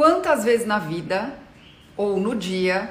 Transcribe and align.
Quantas 0.00 0.44
vezes 0.44 0.66
na 0.66 0.78
vida 0.78 1.38
ou 1.94 2.18
no 2.18 2.34
dia 2.34 2.90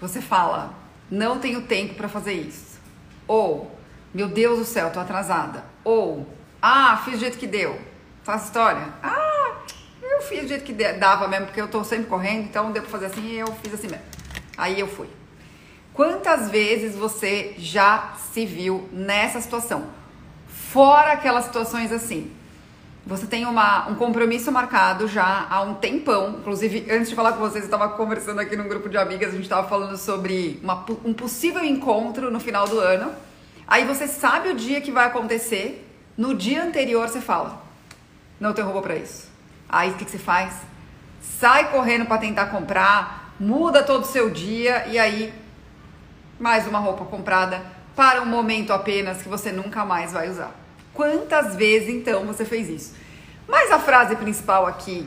você 0.00 0.20
fala, 0.20 0.74
não 1.08 1.38
tenho 1.38 1.62
tempo 1.62 1.94
para 1.94 2.08
fazer 2.08 2.32
isso? 2.32 2.80
Ou, 3.28 3.70
meu 4.12 4.26
Deus 4.26 4.58
do 4.58 4.64
céu, 4.64 4.90
tô 4.90 4.98
atrasada. 4.98 5.62
Ou, 5.84 6.26
ah, 6.60 7.00
fiz 7.04 7.14
do 7.14 7.20
jeito 7.20 7.38
que 7.38 7.46
deu. 7.46 7.80
Faz 8.24 8.46
história? 8.46 8.82
Ah, 9.00 9.58
eu 10.02 10.20
fiz 10.22 10.40
do 10.40 10.48
jeito 10.48 10.64
que 10.64 10.72
dava 10.72 11.28
mesmo, 11.28 11.46
porque 11.46 11.60
eu 11.60 11.68
tô 11.68 11.84
sempre 11.84 12.06
correndo, 12.06 12.46
então 12.46 12.72
deu 12.72 12.82
pra 12.82 12.90
fazer 12.90 13.06
assim 13.06 13.34
eu 13.34 13.46
fiz 13.62 13.72
assim 13.72 13.86
mesmo. 13.86 14.04
Aí 14.56 14.80
eu 14.80 14.88
fui. 14.88 15.08
Quantas 15.94 16.50
vezes 16.50 16.96
você 16.96 17.54
já 17.58 18.14
se 18.32 18.44
viu 18.44 18.88
nessa 18.90 19.40
situação? 19.40 19.86
Fora 20.48 21.12
aquelas 21.12 21.44
situações 21.44 21.92
assim. 21.92 22.36
Você 23.08 23.26
tem 23.26 23.46
uma, 23.46 23.88
um 23.88 23.94
compromisso 23.94 24.52
marcado 24.52 25.08
já 25.08 25.46
há 25.48 25.62
um 25.62 25.72
tempão. 25.72 26.36
Inclusive, 26.40 26.90
antes 26.90 27.08
de 27.08 27.14
falar 27.14 27.32
com 27.32 27.38
vocês, 27.38 27.64
eu 27.64 27.70
estava 27.70 27.88
conversando 27.88 28.38
aqui 28.38 28.54
num 28.54 28.68
grupo 28.68 28.86
de 28.86 28.98
amigas, 28.98 29.30
a 29.30 29.32
gente 29.32 29.44
estava 29.44 29.66
falando 29.66 29.96
sobre 29.96 30.60
uma, 30.62 30.84
um 31.02 31.14
possível 31.14 31.64
encontro 31.64 32.30
no 32.30 32.38
final 32.38 32.68
do 32.68 32.78
ano. 32.78 33.10
Aí 33.66 33.86
você 33.86 34.06
sabe 34.06 34.50
o 34.50 34.54
dia 34.54 34.82
que 34.82 34.92
vai 34.92 35.06
acontecer, 35.06 35.90
no 36.18 36.34
dia 36.34 36.62
anterior 36.62 37.08
você 37.08 37.18
fala: 37.18 37.62
Não 38.38 38.52
tenho 38.52 38.66
roupa 38.66 38.82
para 38.82 38.96
isso. 38.96 39.30
Aí 39.70 39.88
o 39.88 39.94
que, 39.94 40.04
que 40.04 40.10
você 40.10 40.18
faz? 40.18 40.52
Sai 41.22 41.70
correndo 41.70 42.04
para 42.04 42.18
tentar 42.18 42.48
comprar, 42.48 43.32
muda 43.40 43.82
todo 43.82 44.02
o 44.02 44.06
seu 44.06 44.28
dia 44.28 44.86
e 44.86 44.98
aí 44.98 45.32
mais 46.38 46.66
uma 46.66 46.78
roupa 46.78 47.06
comprada 47.06 47.62
para 47.96 48.20
um 48.20 48.26
momento 48.26 48.70
apenas 48.70 49.22
que 49.22 49.30
você 49.30 49.50
nunca 49.50 49.82
mais 49.82 50.12
vai 50.12 50.28
usar. 50.28 50.67
Quantas 50.98 51.54
vezes 51.54 51.90
então 51.90 52.26
você 52.26 52.44
fez 52.44 52.68
isso? 52.68 52.96
Mas 53.46 53.70
a 53.70 53.78
frase 53.78 54.16
principal 54.16 54.66
aqui 54.66 55.06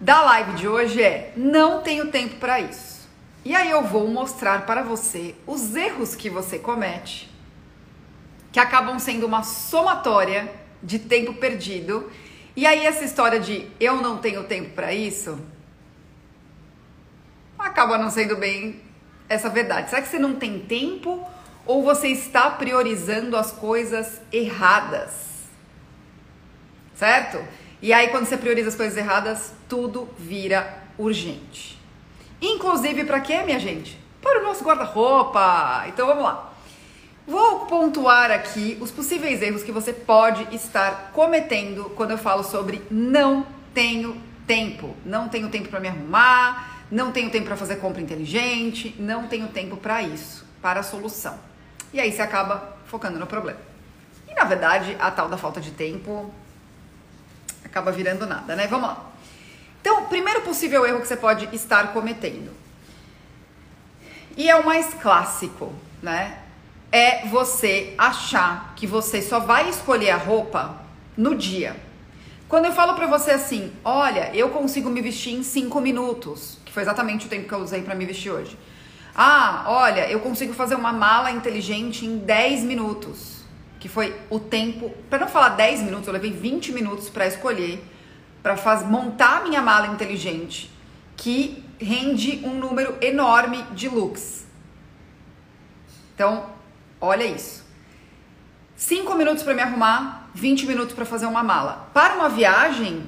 da 0.00 0.22
live 0.22 0.52
de 0.52 0.68
hoje 0.68 1.02
é: 1.02 1.32
não 1.36 1.82
tenho 1.82 2.12
tempo 2.12 2.36
para 2.36 2.60
isso. 2.60 3.08
E 3.44 3.52
aí 3.52 3.68
eu 3.68 3.82
vou 3.82 4.06
mostrar 4.06 4.64
para 4.66 4.84
você 4.84 5.34
os 5.44 5.74
erros 5.74 6.14
que 6.14 6.30
você 6.30 6.60
comete, 6.60 7.28
que 8.52 8.60
acabam 8.60 9.00
sendo 9.00 9.26
uma 9.26 9.42
somatória 9.42 10.48
de 10.80 11.00
tempo 11.00 11.34
perdido. 11.34 12.08
E 12.54 12.64
aí 12.64 12.86
essa 12.86 13.04
história 13.04 13.40
de 13.40 13.68
eu 13.80 13.96
não 13.96 14.18
tenho 14.18 14.44
tempo 14.44 14.76
para 14.76 14.94
isso 14.94 15.40
acaba 17.58 17.98
não 17.98 18.10
sendo 18.10 18.36
bem 18.36 18.80
essa 19.28 19.48
verdade. 19.48 19.90
Será 19.90 20.00
que 20.00 20.06
você 20.06 20.20
não 20.20 20.36
tem 20.36 20.60
tempo 20.60 21.28
ou 21.66 21.82
você 21.82 22.08
está 22.08 22.50
priorizando 22.50 23.36
as 23.36 23.52
coisas 23.52 24.20
erradas? 24.32 25.12
Certo? 26.94 27.42
E 27.82 27.92
aí, 27.92 28.08
quando 28.08 28.26
você 28.26 28.36
prioriza 28.36 28.68
as 28.68 28.74
coisas 28.74 28.96
erradas, 28.96 29.52
tudo 29.68 30.08
vira 30.18 30.82
urgente. 30.96 31.78
Inclusive, 32.40 33.04
para 33.04 33.20
quê, 33.20 33.42
minha 33.42 33.58
gente? 33.58 34.00
Para 34.22 34.40
o 34.40 34.44
nosso 34.44 34.64
guarda-roupa. 34.64 35.84
Então, 35.88 36.06
vamos 36.06 36.24
lá. 36.24 36.52
Vou 37.26 37.66
pontuar 37.66 38.30
aqui 38.30 38.78
os 38.80 38.90
possíveis 38.90 39.42
erros 39.42 39.62
que 39.62 39.72
você 39.72 39.92
pode 39.92 40.54
estar 40.54 41.10
cometendo 41.12 41.90
quando 41.96 42.12
eu 42.12 42.18
falo 42.18 42.44
sobre 42.44 42.80
não 42.90 43.46
tenho 43.74 44.16
tempo. 44.46 44.96
Não 45.04 45.28
tenho 45.28 45.48
tempo 45.48 45.68
para 45.68 45.80
me 45.80 45.88
arrumar, 45.88 46.84
não 46.90 47.10
tenho 47.10 47.30
tempo 47.30 47.46
para 47.46 47.56
fazer 47.56 47.76
compra 47.76 48.00
inteligente, 48.00 48.94
não 48.98 49.26
tenho 49.26 49.48
tempo 49.48 49.76
para 49.76 50.02
isso, 50.02 50.46
para 50.62 50.80
a 50.80 50.82
solução. 50.82 51.38
E 51.92 52.00
aí 52.00 52.12
você 52.12 52.22
acaba 52.22 52.76
focando 52.86 53.18
no 53.18 53.26
problema. 53.26 53.60
E 54.28 54.34
na 54.34 54.44
verdade, 54.44 54.96
a 54.98 55.10
tal 55.10 55.28
da 55.28 55.36
falta 55.36 55.60
de 55.60 55.70
tempo 55.70 56.32
acaba 57.64 57.92
virando 57.92 58.26
nada, 58.26 58.56
né? 58.56 58.66
Vamos 58.66 58.88
lá. 58.88 59.04
Então, 59.80 60.06
primeiro 60.06 60.42
possível 60.42 60.84
erro 60.84 61.00
que 61.00 61.06
você 61.06 61.16
pode 61.16 61.48
estar 61.54 61.92
cometendo. 61.92 62.50
E 64.36 64.50
é 64.50 64.56
o 64.56 64.66
mais 64.66 64.92
clássico, 64.94 65.72
né? 66.02 66.38
É 66.90 67.26
você 67.26 67.94
achar 67.96 68.74
que 68.76 68.86
você 68.86 69.22
só 69.22 69.38
vai 69.38 69.68
escolher 69.68 70.10
a 70.10 70.16
roupa 70.16 70.80
no 71.16 71.34
dia. 71.34 71.76
Quando 72.48 72.66
eu 72.66 72.72
falo 72.72 72.94
pra 72.94 73.06
você 73.06 73.32
assim, 73.32 73.72
olha, 73.84 74.34
eu 74.34 74.50
consigo 74.50 74.88
me 74.88 75.00
vestir 75.00 75.34
em 75.34 75.42
5 75.42 75.80
minutos, 75.80 76.58
que 76.64 76.72
foi 76.72 76.82
exatamente 76.82 77.26
o 77.26 77.28
tempo 77.28 77.48
que 77.48 77.54
eu 77.54 77.58
usei 77.58 77.82
para 77.82 77.94
me 77.94 78.04
vestir 78.04 78.30
hoje. 78.30 78.56
Ah, 79.18 79.64
olha, 79.66 80.10
eu 80.10 80.20
consigo 80.20 80.52
fazer 80.52 80.74
uma 80.74 80.92
mala 80.92 81.30
inteligente 81.30 82.04
em 82.04 82.18
10 82.18 82.64
minutos. 82.64 83.36
Que 83.80 83.88
foi 83.88 84.14
o 84.28 84.38
tempo, 84.38 84.90
para 85.08 85.20
não 85.20 85.28
falar 85.28 85.50
10 85.50 85.80
minutos, 85.80 86.06
eu 86.06 86.12
levei 86.12 86.30
20 86.30 86.72
minutos 86.72 87.08
para 87.08 87.26
escolher, 87.26 87.82
para 88.42 88.54
montar 88.82 89.42
minha 89.44 89.62
mala 89.62 89.86
inteligente, 89.86 90.70
que 91.16 91.64
rende 91.80 92.42
um 92.44 92.58
número 92.58 92.94
enorme 93.00 93.62
de 93.72 93.88
looks. 93.88 94.46
Então, 96.14 96.50
olha 97.00 97.24
isso. 97.24 97.64
5 98.76 99.14
minutos 99.14 99.42
para 99.42 99.54
me 99.54 99.62
arrumar, 99.62 100.28
20 100.34 100.66
minutos 100.66 100.94
para 100.94 101.06
fazer 101.06 101.24
uma 101.24 101.42
mala. 101.42 101.88
Para 101.94 102.16
uma 102.16 102.28
viagem 102.28 103.06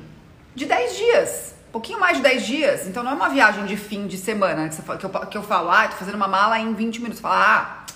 de 0.54 0.64
10 0.64 0.96
dias 0.96 1.57
pouquinho 1.70 2.00
mais 2.00 2.16
de 2.16 2.22
10 2.22 2.46
dias, 2.46 2.86
então 2.86 3.02
não 3.02 3.12
é 3.12 3.14
uma 3.14 3.28
viagem 3.28 3.64
de 3.66 3.76
fim 3.76 4.06
de 4.06 4.16
semana 4.16 4.68
que, 4.68 5.04
eu, 5.04 5.10
que 5.10 5.38
eu 5.38 5.42
falo, 5.42 5.70
ah, 5.70 5.88
tô 5.88 5.96
fazendo 5.96 6.14
uma 6.14 6.28
mala 6.28 6.58
em 6.58 6.72
20 6.72 6.98
minutos. 7.00 7.20
Fala, 7.20 7.36
ah, 7.36 7.92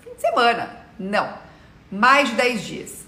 fim 0.00 0.14
de 0.14 0.20
semana. 0.20 0.86
Não, 0.98 1.28
mais 1.90 2.28
de 2.30 2.34
10 2.36 2.64
dias. 2.64 3.06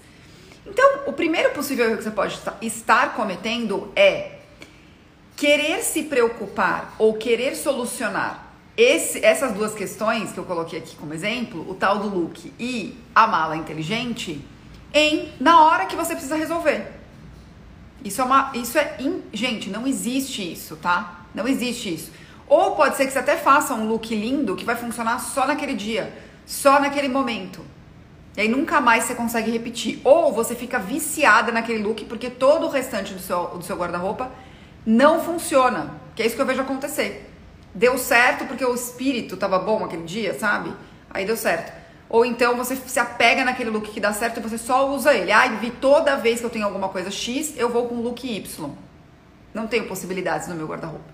Então, 0.65 1.01
o 1.07 1.13
primeiro 1.13 1.51
possível 1.51 1.85
erro 1.85 1.97
que 1.97 2.03
você 2.03 2.11
pode 2.11 2.39
estar 2.61 3.15
cometendo 3.15 3.91
é 3.95 4.39
querer 5.35 5.81
se 5.81 6.03
preocupar 6.03 6.93
ou 6.99 7.13
querer 7.13 7.55
solucionar 7.55 8.49
esse, 8.75 9.23
essas 9.25 9.53
duas 9.53 9.73
questões 9.73 10.31
que 10.31 10.37
eu 10.37 10.43
coloquei 10.43 10.79
aqui 10.79 10.95
como 10.95 11.13
exemplo, 11.13 11.69
o 11.69 11.73
tal 11.73 11.99
do 11.99 12.07
look 12.07 12.53
e 12.59 12.97
a 13.15 13.25
mala 13.25 13.55
inteligente, 13.55 14.45
em 14.93 15.33
na 15.39 15.63
hora 15.63 15.85
que 15.85 15.95
você 15.95 16.13
precisa 16.13 16.35
resolver. 16.35 16.98
Isso 18.03 18.21
é 18.21 18.23
uma. 18.23 18.51
Isso 18.53 18.77
é. 18.77 18.95
In, 18.99 19.21
gente, 19.33 19.69
não 19.69 19.85
existe 19.85 20.51
isso, 20.51 20.75
tá? 20.75 21.25
Não 21.33 21.47
existe 21.47 21.93
isso. 21.93 22.11
Ou 22.47 22.75
pode 22.75 22.97
ser 22.97 23.05
que 23.05 23.11
você 23.11 23.19
até 23.19 23.35
faça 23.35 23.73
um 23.73 23.87
look 23.87 24.13
lindo 24.15 24.55
que 24.55 24.65
vai 24.65 24.75
funcionar 24.75 25.19
só 25.19 25.45
naquele 25.45 25.73
dia, 25.73 26.11
só 26.45 26.79
naquele 26.79 27.07
momento. 27.07 27.63
E 28.35 28.41
aí 28.41 28.47
nunca 28.47 28.81
mais 28.81 29.03
você 29.03 29.13
consegue 29.13 29.51
repetir. 29.51 29.99
Ou 30.03 30.33
você 30.33 30.55
fica 30.55 30.79
viciada 30.79 31.51
naquele 31.51 31.83
look 31.83 32.05
porque 32.05 32.29
todo 32.29 32.65
o 32.65 32.69
restante 32.69 33.13
do 33.13 33.19
seu, 33.19 33.47
do 33.49 33.63
seu 33.63 33.75
guarda-roupa 33.75 34.31
não 34.85 35.21
funciona. 35.21 35.93
Que 36.15 36.23
é 36.23 36.25
isso 36.25 36.35
que 36.35 36.41
eu 36.41 36.45
vejo 36.45 36.61
acontecer. 36.61 37.29
Deu 37.73 37.97
certo 37.97 38.45
porque 38.45 38.65
o 38.65 38.73
espírito 38.73 39.37
tava 39.37 39.59
bom 39.59 39.85
aquele 39.85 40.03
dia, 40.03 40.37
sabe? 40.37 40.73
Aí 41.11 41.25
deu 41.25 41.37
certo. 41.37 41.78
Ou 42.09 42.25
então 42.25 42.57
você 42.57 42.75
se 42.75 42.99
apega 42.99 43.45
naquele 43.45 43.69
look 43.69 43.91
que 43.91 43.99
dá 43.99 44.11
certo 44.11 44.39
e 44.39 44.43
você 44.43 44.57
só 44.57 44.89
usa 44.89 45.13
ele. 45.13 45.31
Ah, 45.31 45.47
vi 45.47 45.69
toda 45.69 46.17
vez 46.17 46.39
que 46.39 46.45
eu 46.45 46.49
tenho 46.49 46.65
alguma 46.65 46.89
coisa 46.89 47.11
X, 47.11 47.53
eu 47.55 47.69
vou 47.69 47.87
com 47.87 47.95
o 47.95 48.01
look 48.01 48.25
Y. 48.25 48.71
Não 49.53 49.67
tenho 49.67 49.87
possibilidades 49.87 50.47
no 50.47 50.55
meu 50.55 50.65
guarda-roupa. 50.67 51.05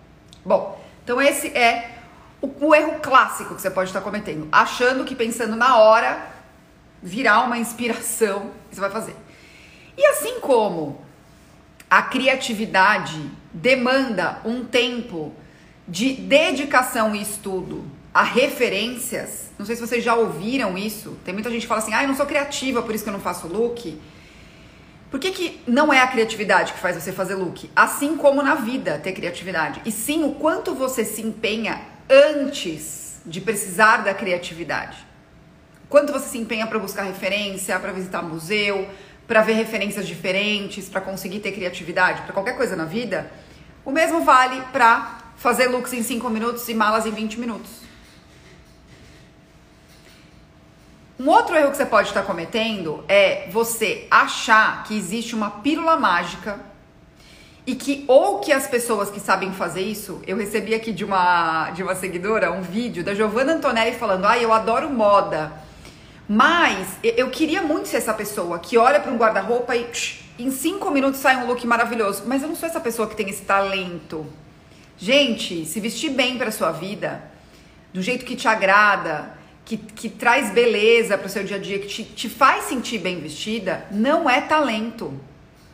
Bom, 0.46 0.82
então 1.04 1.22
esse 1.22 1.50
é 1.50 1.98
o, 2.42 2.68
o, 2.68 2.74
erro 2.74 3.00
clássico 3.02 3.56
que 3.56 3.62
você 3.62 3.70
pode 3.70 3.90
estar 3.90 4.00
cometendo. 4.00 4.48
Achando 4.52 5.04
que 5.04 5.16
pensando 5.16 5.56
na 5.58 5.78
hora 5.78 6.30
virar 7.04 7.42
uma 7.42 7.58
inspiração 7.58 8.52
você 8.72 8.80
vai 8.80 8.90
fazer. 8.90 9.16
E 9.98 10.06
assim 10.06 10.40
como 10.40 11.02
a 11.90 12.02
criatividade 12.02 13.30
demanda 13.54 14.40
um 14.46 14.64
tempo 14.64 15.34
de 15.88 16.14
dedicação 16.14 17.14
e 17.14 17.22
estudo 17.22 17.86
a 18.16 18.24
referências. 18.24 19.52
Não 19.60 19.66
sei 19.66 19.76
se 19.76 19.86
vocês 19.86 20.02
já 20.02 20.16
ouviram 20.16 20.78
isso. 20.78 21.18
Tem 21.26 21.34
muita 21.34 21.52
gente 21.52 21.64
que 21.64 21.68
fala 21.68 21.82
assim: 21.82 21.94
ah, 21.94 22.02
eu 22.02 22.08
não 22.08 22.16
sou 22.16 22.26
criativa, 22.26 22.82
por 22.82 22.96
isso 22.96 23.04
que 23.04 23.10
eu 23.10 23.14
não 23.14 23.20
faço 23.20 23.46
look. 23.46 24.00
Por 25.12 25.20
que, 25.20 25.32
que 25.32 25.62
não 25.68 25.94
é 25.94 26.00
a 26.00 26.08
criatividade 26.08 26.72
que 26.72 26.80
faz 26.80 26.96
você 26.96 27.12
fazer 27.12 27.36
look? 27.36 27.70
Assim 27.76 28.16
como 28.16 28.42
na 28.42 28.56
vida 28.56 28.98
ter 29.04 29.12
criatividade. 29.12 29.82
E 29.86 29.92
sim 29.92 30.24
o 30.24 30.32
quanto 30.32 30.74
você 30.74 31.04
se 31.04 31.22
empenha 31.22 31.82
antes 32.10 33.20
de 33.26 33.42
precisar 33.42 33.98
da 33.98 34.14
criatividade. 34.14 35.06
Quanto 35.90 36.14
você 36.14 36.30
se 36.30 36.38
empenha 36.38 36.66
para 36.68 36.80
buscar 36.80 37.04
referência, 37.04 37.78
para 37.80 37.92
visitar 37.92 38.22
museu, 38.22 38.88
para 39.28 39.42
ver 39.42 39.54
referências 39.54 40.08
diferentes, 40.08 40.88
para 40.88 41.02
conseguir 41.02 41.40
ter 41.40 41.52
criatividade, 41.52 42.22
para 42.22 42.34
qualquer 42.34 42.56
coisa 42.56 42.78
na 42.78 42.86
vida. 42.86 43.30
O 43.84 43.92
mesmo 43.92 44.22
vale 44.22 44.62
para 44.72 45.20
fazer 45.36 45.68
looks 45.68 45.92
em 45.92 46.02
5 46.02 46.30
minutos 46.30 46.68
e 46.70 46.74
malas 46.74 47.06
em 47.06 47.12
20 47.12 47.40
minutos. 47.40 47.85
Um 51.18 51.30
outro 51.30 51.56
erro 51.56 51.72
que 51.72 51.78
você 51.78 51.86
pode 51.86 52.10
estar 52.10 52.24
cometendo 52.24 53.02
é 53.08 53.48
você 53.50 54.06
achar 54.12 54.84
que 54.84 54.98
existe 54.98 55.34
uma 55.34 55.50
pílula 55.50 55.96
mágica 55.96 56.60
e 57.66 57.74
que 57.74 58.04
ou 58.06 58.40
que 58.40 58.52
as 58.52 58.68
pessoas 58.68 59.10
que 59.10 59.20
sabem 59.22 59.54
fazer 59.54 59.82
isso, 59.82 60.22
eu 60.28 60.36
recebi 60.36 60.76
aqui 60.76 60.92
de 60.92 61.06
uma 61.06 61.72
de 61.72 61.82
uma 61.82 61.96
seguidora 61.96 62.52
um 62.52 62.62
vídeo 62.62 63.02
da 63.02 63.16
Giovanna 63.16 63.54
Antonelli 63.54 63.96
falando: 63.96 64.26
"Ai, 64.26 64.40
ah, 64.40 64.44
eu 64.44 64.52
adoro 64.52 64.90
moda, 64.90 65.54
mas 66.28 66.98
eu 67.02 67.30
queria 67.30 67.62
muito 67.62 67.88
ser 67.88 67.98
essa 67.98 68.14
pessoa 68.14 68.60
que 68.60 68.78
olha 68.78 69.00
para 69.00 69.12
um 69.12 69.18
guarda-roupa 69.18 69.74
e 69.74 69.90
em 70.38 70.52
cinco 70.52 70.92
minutos 70.92 71.22
sai 71.22 71.38
um 71.38 71.48
look 71.48 71.66
maravilhoso, 71.66 72.24
mas 72.26 72.42
eu 72.42 72.50
não 72.50 72.58
sou 72.58 72.68
essa 72.68 72.82
pessoa 72.82 73.08
que 73.08 73.16
tem 73.16 73.30
esse 73.30 73.44
talento. 73.44 74.26
Gente, 74.98 75.66
se 75.66 75.80
vestir 75.80 76.10
bem 76.10 76.38
para 76.38 76.52
sua 76.52 76.72
vida, 76.72 77.24
do 77.94 78.02
jeito 78.02 78.26
que 78.26 78.36
te 78.36 78.48
agrada, 78.48 79.35
que, 79.66 79.78
que 79.78 80.08
traz 80.08 80.52
beleza 80.52 81.18
para 81.18 81.26
o 81.26 81.30
seu 81.30 81.44
dia 81.44 81.58
a 81.58 81.60
dia, 81.60 81.80
que 81.80 81.88
te, 81.88 82.04
te 82.04 82.30
faz 82.30 82.66
sentir 82.66 83.00
bem 83.00 83.20
vestida, 83.20 83.86
não 83.92 84.30
é 84.30 84.40
talento. 84.40 85.20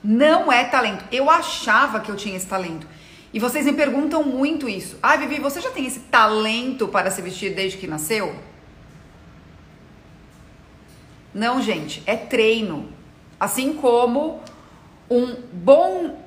Não 0.04 0.52
é 0.52 0.64
talento. 0.64 1.04
Eu 1.12 1.30
achava 1.30 2.00
que 2.00 2.10
eu 2.10 2.16
tinha 2.16 2.36
esse 2.36 2.48
talento. 2.48 2.88
E 3.34 3.40
vocês 3.40 3.66
me 3.66 3.74
perguntam 3.74 4.24
muito 4.24 4.68
isso. 4.68 4.98
Ah, 5.04 5.16
Vivi, 5.16 5.40
você 5.40 5.62
já 5.62 5.70
tem 5.70 5.86
esse 5.86 6.00
talento 6.00 6.88
para 6.88 7.12
se 7.12 7.22
vestir 7.22 7.54
desde 7.54 7.78
que 7.78 7.86
nasceu? 7.86 8.36
Não, 11.34 11.62
gente, 11.62 12.02
é 12.06 12.16
treino. 12.16 12.90
Assim 13.40 13.74
como 13.74 14.42
um 15.10 15.36
bom 15.54 16.18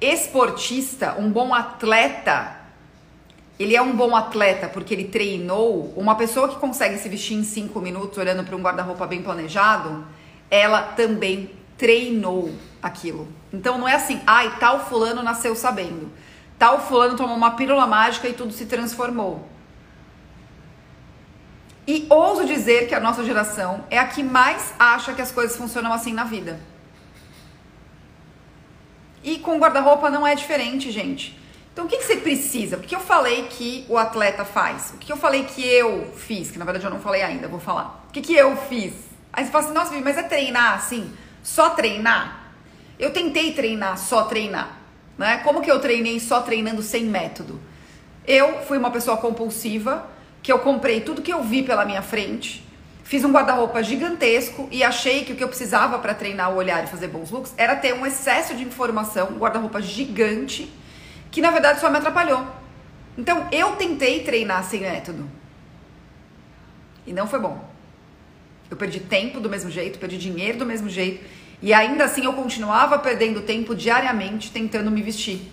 esportista, 0.00 1.16
um 1.18 1.30
bom 1.30 1.52
atleta, 1.52 2.57
ele 3.58 3.74
é 3.74 3.82
um 3.82 3.96
bom 3.96 4.14
atleta 4.14 4.68
porque 4.68 4.94
ele 4.94 5.04
treinou. 5.04 5.92
Uma 5.96 6.14
pessoa 6.14 6.48
que 6.48 6.56
consegue 6.56 6.96
se 6.98 7.08
vestir 7.08 7.34
em 7.34 7.42
cinco 7.42 7.80
minutos 7.80 8.16
olhando 8.16 8.44
para 8.44 8.54
um 8.54 8.62
guarda-roupa 8.62 9.06
bem 9.06 9.22
planejado, 9.22 10.06
ela 10.50 10.82
também 10.82 11.50
treinou 11.76 12.52
aquilo. 12.82 13.28
Então 13.52 13.76
não 13.76 13.88
é 13.88 13.94
assim, 13.94 14.20
ai, 14.26 14.56
tal 14.58 14.86
fulano 14.86 15.22
nasceu 15.22 15.56
sabendo. 15.56 16.10
Tal 16.58 16.80
fulano 16.80 17.16
tomou 17.16 17.36
uma 17.36 17.52
pílula 17.52 17.86
mágica 17.86 18.28
e 18.28 18.32
tudo 18.32 18.52
se 18.52 18.66
transformou. 18.66 19.48
E 21.86 22.06
ouso 22.10 22.44
dizer 22.44 22.86
que 22.86 22.94
a 22.94 23.00
nossa 23.00 23.24
geração 23.24 23.84
é 23.90 23.98
a 23.98 24.06
que 24.06 24.22
mais 24.22 24.74
acha 24.78 25.14
que 25.14 25.22
as 25.22 25.32
coisas 25.32 25.56
funcionam 25.56 25.92
assim 25.92 26.12
na 26.12 26.24
vida. 26.24 26.60
E 29.24 29.38
com 29.38 29.58
guarda-roupa 29.58 30.10
não 30.10 30.26
é 30.26 30.34
diferente, 30.34 30.90
gente. 30.90 31.38
Então 31.78 31.86
o 31.86 31.88
que, 31.88 31.98
que 31.98 32.06
você 32.06 32.16
precisa? 32.16 32.76
O 32.76 32.80
que 32.80 32.92
eu 32.92 32.98
falei 32.98 33.44
que 33.44 33.86
o 33.88 33.96
atleta 33.96 34.44
faz? 34.44 34.90
O 34.94 34.96
que 34.98 35.12
eu 35.12 35.16
falei 35.16 35.44
que 35.44 35.64
eu 35.64 36.12
fiz? 36.16 36.50
Que 36.50 36.58
na 36.58 36.64
verdade 36.64 36.84
eu 36.84 36.90
não 36.90 36.98
falei 36.98 37.22
ainda, 37.22 37.46
vou 37.46 37.60
falar. 37.60 38.04
O 38.08 38.12
que, 38.12 38.20
que 38.20 38.34
eu 38.34 38.56
fiz? 38.56 38.94
Aí 39.32 39.44
você 39.44 39.52
fala 39.52 39.64
assim, 39.64 39.74
nossa, 39.74 40.00
mas 40.00 40.18
é 40.18 40.24
treinar 40.24 40.74
assim? 40.74 41.12
Só 41.40 41.70
treinar? 41.70 42.52
Eu 42.98 43.12
tentei 43.12 43.52
treinar, 43.52 43.96
só 43.96 44.24
treinar. 44.24 44.76
Né? 45.16 45.38
Como 45.44 45.62
que 45.62 45.70
eu 45.70 45.78
treinei 45.78 46.18
só 46.18 46.40
treinando 46.40 46.82
sem 46.82 47.04
método? 47.04 47.60
Eu 48.26 48.62
fui 48.62 48.76
uma 48.76 48.90
pessoa 48.90 49.16
compulsiva, 49.16 50.04
que 50.42 50.50
eu 50.50 50.58
comprei 50.58 51.02
tudo 51.02 51.22
que 51.22 51.32
eu 51.32 51.44
vi 51.44 51.62
pela 51.62 51.84
minha 51.84 52.02
frente, 52.02 52.66
fiz 53.04 53.24
um 53.24 53.30
guarda-roupa 53.30 53.84
gigantesco 53.84 54.68
e 54.72 54.82
achei 54.82 55.24
que 55.24 55.32
o 55.32 55.36
que 55.36 55.44
eu 55.44 55.48
precisava 55.48 56.00
para 56.00 56.12
treinar 56.12 56.50
o 56.50 56.56
olhar 56.56 56.82
e 56.82 56.88
fazer 56.88 57.06
bons 57.06 57.30
looks 57.30 57.54
era 57.56 57.76
ter 57.76 57.94
um 57.94 58.04
excesso 58.04 58.52
de 58.56 58.64
informação, 58.64 59.28
um 59.28 59.38
guarda-roupa 59.38 59.80
gigante, 59.80 60.68
que 61.38 61.42
na 61.42 61.52
verdade 61.52 61.78
só 61.78 61.88
me 61.88 61.98
atrapalhou. 61.98 62.44
Então 63.16 63.46
eu 63.52 63.76
tentei 63.76 64.24
treinar 64.24 64.64
sem 64.64 64.80
método. 64.80 65.30
E 67.06 67.12
não 67.12 67.28
foi 67.28 67.38
bom. 67.38 67.64
Eu 68.68 68.76
perdi 68.76 68.98
tempo 68.98 69.38
do 69.38 69.48
mesmo 69.48 69.70
jeito, 69.70 70.00
perdi 70.00 70.18
dinheiro 70.18 70.58
do 70.58 70.66
mesmo 70.66 70.88
jeito. 70.88 71.24
E 71.62 71.72
ainda 71.72 72.06
assim 72.06 72.24
eu 72.24 72.32
continuava 72.32 72.98
perdendo 72.98 73.42
tempo 73.42 73.72
diariamente 73.72 74.50
tentando 74.50 74.90
me 74.90 75.00
vestir. 75.00 75.48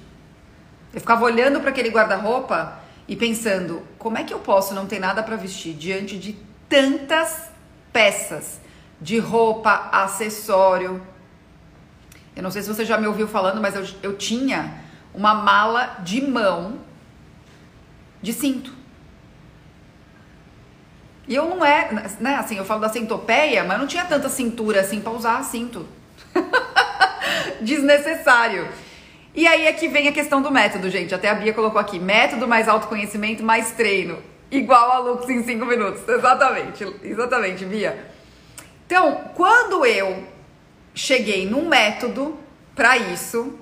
Eu 0.91 0.99
ficava 0.99 1.23
olhando 1.23 1.61
para 1.61 1.69
aquele 1.69 1.89
guarda-roupa 1.89 2.79
e 3.07 3.15
pensando: 3.15 3.83
como 3.99 4.17
é 4.17 4.23
que 4.23 4.33
eu 4.33 4.39
posso 4.39 4.73
não 4.73 4.87
ter 4.87 4.97
nada 4.97 5.21
para 5.21 5.35
vestir 5.35 5.75
diante 5.75 6.17
de 6.17 6.35
tantas 6.67 7.51
peças 7.93 8.59
de 8.99 9.19
roupa, 9.19 9.87
acessório? 9.91 10.99
Eu 12.35 12.41
não 12.41 12.49
sei 12.49 12.63
se 12.63 12.67
você 12.67 12.83
já 12.83 12.97
me 12.97 13.05
ouviu 13.05 13.27
falando, 13.27 13.61
mas 13.61 13.75
eu, 13.75 13.85
eu 14.01 14.17
tinha 14.17 14.83
uma 15.15 15.33
mala 15.33 15.97
de 16.03 16.21
mão 16.21 16.79
de 18.21 18.33
cinto. 18.33 18.73
E 21.27 21.33
eu 21.33 21.49
não 21.49 21.65
é, 21.65 21.91
né, 22.19 22.35
assim, 22.35 22.57
eu 22.57 22.65
falo 22.65 22.81
da 22.81 22.89
centopeia, 22.89 23.63
mas 23.63 23.79
não 23.79 23.87
tinha 23.87 24.05
tanta 24.05 24.29
cintura 24.29 24.81
assim 24.81 25.01
para 25.01 25.11
usar 25.11 25.43
cinto. 25.43 25.87
Desnecessário. 27.61 28.67
E 29.33 29.47
aí 29.47 29.65
é 29.65 29.73
que 29.73 29.87
vem 29.87 30.07
a 30.07 30.11
questão 30.11 30.41
do 30.41 30.51
método, 30.51 30.89
gente. 30.89 31.13
Até 31.13 31.29
a 31.29 31.33
Bia 31.33 31.53
colocou 31.53 31.79
aqui: 31.79 31.99
método 31.99 32.47
mais 32.47 32.67
autoconhecimento 32.67 33.43
mais 33.43 33.71
treino. 33.71 34.19
Igual 34.51 34.91
a 34.91 34.99
Lux 34.99 35.27
em 35.27 35.43
5 35.43 35.65
minutos. 35.65 36.07
Exatamente, 36.07 36.95
exatamente, 37.03 37.65
Bia. 37.65 38.11
Então, 38.85 39.21
quando 39.33 39.85
eu 39.85 40.23
cheguei 40.93 41.49
num 41.49 41.67
método 41.67 42.37
para 42.75 42.97
isso, 42.97 43.57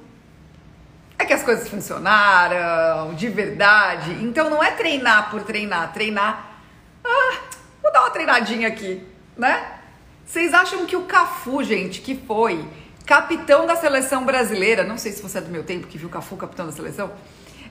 é 1.24 1.25
que 1.25 1.34
as 1.34 1.44
coisas 1.44 1.68
funcionaram 1.68 3.14
de 3.16 3.28
verdade. 3.30 4.12
Então, 4.22 4.50
não 4.50 4.64
é 4.64 4.72
treinar 4.72 5.31
por 5.31 5.42
treinar, 5.44 5.92
treinar. 5.94 6.58
Ah, 7.04 7.36
vou 7.81 7.92
dar 7.92 8.02
uma 8.02 8.12
treinadinha 8.12 8.68
aqui, 8.68 9.02
né? 9.38 9.80
Vocês 10.25 10.54
acham 10.54 10.86
que 10.86 10.96
o 10.96 11.04
Cafu, 11.04 11.64
gente, 11.64 12.02
que 12.02 12.16
foi 12.16 12.66
capitão 13.06 13.66
da 13.66 13.75
seleção 13.75 14.24
brasileira, 14.24 14.84
não 14.84 14.98
sei 14.98 15.12
se 15.12 15.22
você 15.22 15.40
é 15.40 15.42
do 15.42 15.52
meu 15.52 15.64
tempo 15.64 15.88
que 15.88 15.98
viu 15.98 16.08
o 16.08 16.12
Cafu 16.12 16.38
capitão 16.38 16.66
da 16.66 16.72
seleção, 16.72 17.12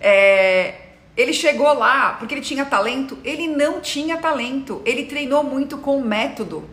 é, 0.01 0.75
ele 1.17 1.33
chegou 1.33 1.73
lá 1.73 2.17
porque 2.19 2.35
ele 2.35 2.43
tinha 2.43 2.65
talento? 2.65 3.19
Ele 3.25 3.49
não 3.49 3.81
tinha 3.81 4.19
talento, 4.19 4.83
ele 4.85 5.07
treinou 5.07 5.43
muito 5.43 5.79
com 5.79 6.01
método. 6.01 6.69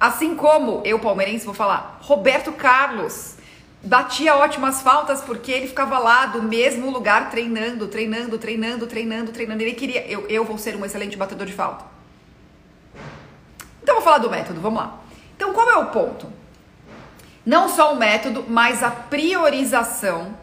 Assim 0.00 0.34
como 0.34 0.82
eu, 0.84 0.98
palmeirense, 0.98 1.44
vou 1.44 1.54
falar, 1.54 1.98
Roberto 2.02 2.52
Carlos 2.52 3.36
batia 3.84 4.36
ótimas 4.36 4.80
faltas 4.80 5.20
porque 5.20 5.50
ele 5.50 5.66
ficava 5.66 5.98
lá 5.98 6.26
do 6.26 6.42
mesmo 6.42 6.90
lugar 6.90 7.30
treinando, 7.30 7.88
treinando, 7.88 8.38
treinando, 8.38 8.86
treinando, 8.86 9.32
treinando. 9.32 9.62
Ele 9.62 9.72
queria, 9.72 10.06
eu, 10.06 10.26
eu 10.28 10.44
vou 10.44 10.56
ser 10.56 10.76
um 10.76 10.84
excelente 10.84 11.16
batedor 11.16 11.46
de 11.46 11.52
falta. 11.52 11.84
Então 13.82 13.96
vou 13.96 14.04
falar 14.04 14.18
do 14.18 14.30
método, 14.30 14.60
vamos 14.60 14.80
lá. 14.80 15.00
Então 15.36 15.52
qual 15.52 15.68
é 15.70 15.76
o 15.76 15.86
ponto? 15.86 16.28
Não 17.44 17.68
só 17.68 17.92
o 17.92 17.96
método, 17.96 18.44
mas 18.48 18.82
a 18.82 18.90
priorização 18.90 20.36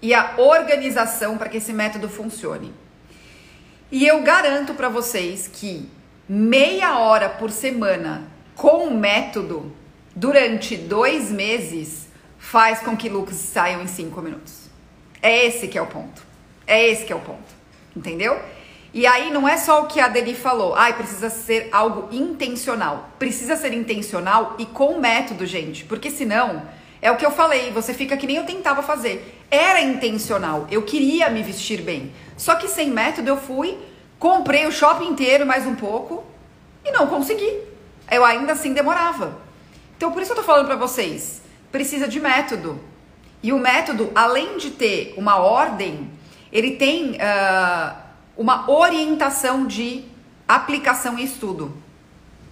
e 0.00 0.14
a 0.14 0.34
organização 0.38 1.36
para 1.36 1.48
que 1.48 1.56
esse 1.56 1.72
método 1.72 2.08
funcione. 2.08 2.72
E 3.90 4.06
eu 4.06 4.22
garanto 4.22 4.74
para 4.74 4.88
vocês 4.88 5.50
que 5.52 5.88
meia 6.28 7.00
hora 7.00 7.28
por 7.28 7.50
semana 7.50 8.22
com 8.54 8.86
o 8.86 8.94
método 8.94 9.74
durante 10.14 10.76
dois 10.76 11.32
meses 11.32 11.99
faz 12.40 12.80
com 12.80 12.96
que 12.96 13.08
looks 13.08 13.36
saiam 13.36 13.82
em 13.82 13.86
cinco 13.86 14.20
minutos. 14.20 14.68
É 15.22 15.46
esse 15.46 15.68
que 15.68 15.78
é 15.78 15.82
o 15.82 15.86
ponto. 15.86 16.22
É 16.66 16.88
esse 16.88 17.04
que 17.04 17.12
é 17.12 17.16
o 17.16 17.20
ponto. 17.20 17.54
Entendeu? 17.94 18.40
E 18.92 19.06
aí 19.06 19.30
não 19.30 19.48
é 19.48 19.56
só 19.56 19.82
o 19.82 19.86
que 19.86 20.00
a 20.00 20.08
Deli 20.08 20.34
falou, 20.34 20.74
ai, 20.74 20.90
ah, 20.90 20.94
precisa 20.94 21.30
ser 21.30 21.68
algo 21.70 22.08
intencional. 22.10 23.10
Precisa 23.20 23.54
ser 23.56 23.72
intencional 23.72 24.56
e 24.58 24.66
com 24.66 24.98
método, 24.98 25.46
gente, 25.46 25.84
porque 25.84 26.10
senão 26.10 26.62
é 27.00 27.10
o 27.10 27.16
que 27.16 27.24
eu 27.24 27.30
falei, 27.30 27.70
você 27.70 27.94
fica 27.94 28.16
que 28.16 28.26
nem 28.26 28.36
eu 28.36 28.44
tentava 28.44 28.82
fazer. 28.82 29.40
Era 29.48 29.80
intencional, 29.80 30.66
eu 30.70 30.82
queria 30.82 31.30
me 31.30 31.42
vestir 31.42 31.82
bem. 31.82 32.12
Só 32.36 32.56
que 32.56 32.66
sem 32.66 32.90
método 32.90 33.28
eu 33.28 33.36
fui, 33.36 33.78
comprei 34.18 34.66
o 34.66 34.72
shopping 34.72 35.06
inteiro 35.06 35.46
mais 35.46 35.66
um 35.66 35.76
pouco 35.76 36.24
e 36.84 36.90
não 36.90 37.06
consegui. 37.06 37.60
Eu 38.10 38.24
ainda 38.24 38.54
assim 38.54 38.72
demorava. 38.72 39.38
Então 39.96 40.10
por 40.10 40.20
isso 40.20 40.32
eu 40.32 40.36
tô 40.36 40.42
falando 40.42 40.66
para 40.66 40.76
vocês, 40.76 41.42
precisa 41.70 42.08
de 42.08 42.20
método. 42.20 42.80
E 43.42 43.52
o 43.52 43.58
método, 43.58 44.10
além 44.14 44.58
de 44.58 44.70
ter 44.70 45.14
uma 45.16 45.36
ordem, 45.36 46.10
ele 46.52 46.72
tem 46.72 47.12
uh, 47.12 47.96
uma 48.36 48.70
orientação 48.70 49.66
de 49.66 50.04
aplicação 50.46 51.18
e 51.18 51.24
estudo. 51.24 51.72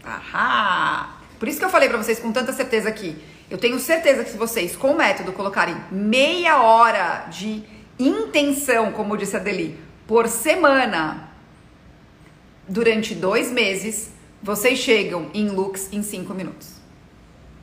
Ahá! 0.05 1.19
Por 1.39 1.49
isso 1.49 1.59
que 1.59 1.65
eu 1.65 1.71
falei 1.71 1.89
para 1.89 1.99
vocês 1.99 2.19
com 2.19 2.33
tanta 2.33 2.53
certeza 2.53 2.89
aqui. 2.89 3.17
Eu 3.51 3.59
tenho 3.59 3.79
certeza 3.79 4.25
que 4.25 4.31
se 4.31 4.37
vocês, 4.37 4.77
com 4.77 4.93
o 4.93 4.97
método, 4.97 5.33
colocarem 5.33 5.77
meia 5.91 6.61
hora 6.61 7.27
de 7.31 7.63
intenção, 7.99 8.93
como 8.93 9.17
disse 9.17 9.37
a 9.37 9.39
Deli, 9.39 9.79
por 10.07 10.29
semana, 10.29 11.31
durante 12.69 13.15
dois 13.15 13.51
meses, 13.51 14.11
vocês 14.43 14.79
chegam 14.79 15.31
em 15.35 15.49
looks 15.49 15.89
em 15.93 16.03
cinco 16.03 16.35
minutos. 16.35 16.75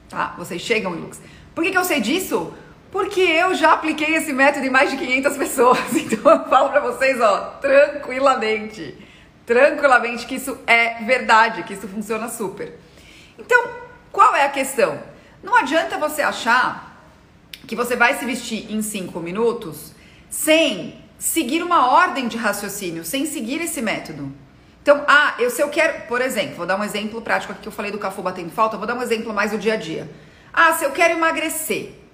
Tá? 0.09 0.35
Vocês 0.37 0.61
chegam 0.61 0.95
em 0.95 0.99
looks. 0.99 1.21
Por 1.55 1.63
que, 1.63 1.71
que 1.71 1.77
eu 1.77 1.85
sei 1.85 2.01
disso? 2.01 2.53
Porque 2.91 3.21
eu 3.21 3.55
já 3.55 3.71
apliquei 3.71 4.13
esse 4.15 4.33
método 4.33 4.65
em 4.65 4.69
mais 4.69 4.91
de 4.91 4.97
500 4.97 5.37
pessoas. 5.37 5.79
Então 5.95 6.31
eu 6.31 6.49
falo 6.49 6.69
para 6.69 6.81
vocês, 6.81 7.19
ó, 7.21 7.57
tranquilamente, 7.61 8.97
tranquilamente 9.45 10.25
que 10.25 10.35
isso 10.35 10.57
é 10.67 11.03
verdade, 11.03 11.63
que 11.63 11.73
isso 11.73 11.87
funciona 11.87 12.27
super. 12.29 12.77
Então, 13.39 13.69
qual 14.11 14.35
é 14.35 14.45
a 14.45 14.49
questão? 14.49 14.99
Não 15.41 15.55
adianta 15.55 15.97
você 15.97 16.21
achar 16.21 16.99
que 17.67 17.75
você 17.75 17.95
vai 17.95 18.15
se 18.15 18.25
vestir 18.25 18.71
em 18.71 18.81
5 18.81 19.19
minutos 19.19 19.93
sem 20.29 20.99
seguir 21.17 21.63
uma 21.63 21.87
ordem 21.87 22.27
de 22.27 22.37
raciocínio, 22.37 23.03
sem 23.05 23.25
seguir 23.25 23.61
esse 23.61 23.81
método. 23.81 24.31
Então, 24.81 25.03
ah, 25.07 25.35
eu 25.39 25.49
se 25.49 25.61
eu 25.61 25.69
quero, 25.69 26.07
por 26.07 26.21
exemplo, 26.21 26.55
vou 26.55 26.65
dar 26.65 26.79
um 26.79 26.83
exemplo 26.83 27.21
prático 27.21 27.51
aqui 27.51 27.61
que 27.61 27.67
eu 27.67 27.71
falei 27.71 27.91
do 27.91 27.97
Cafu 27.97 28.21
batendo 28.21 28.51
falta, 28.51 28.77
vou 28.77 28.85
dar 28.85 28.95
um 28.95 29.01
exemplo 29.01 29.33
mais 29.33 29.51
do 29.51 29.57
dia 29.57 29.73
a 29.73 29.77
dia. 29.77 30.09
Ah, 30.55 30.73
se 30.73 30.85
eu 30.85 30.91
quero 30.91 31.13
emagrecer, 31.13 32.05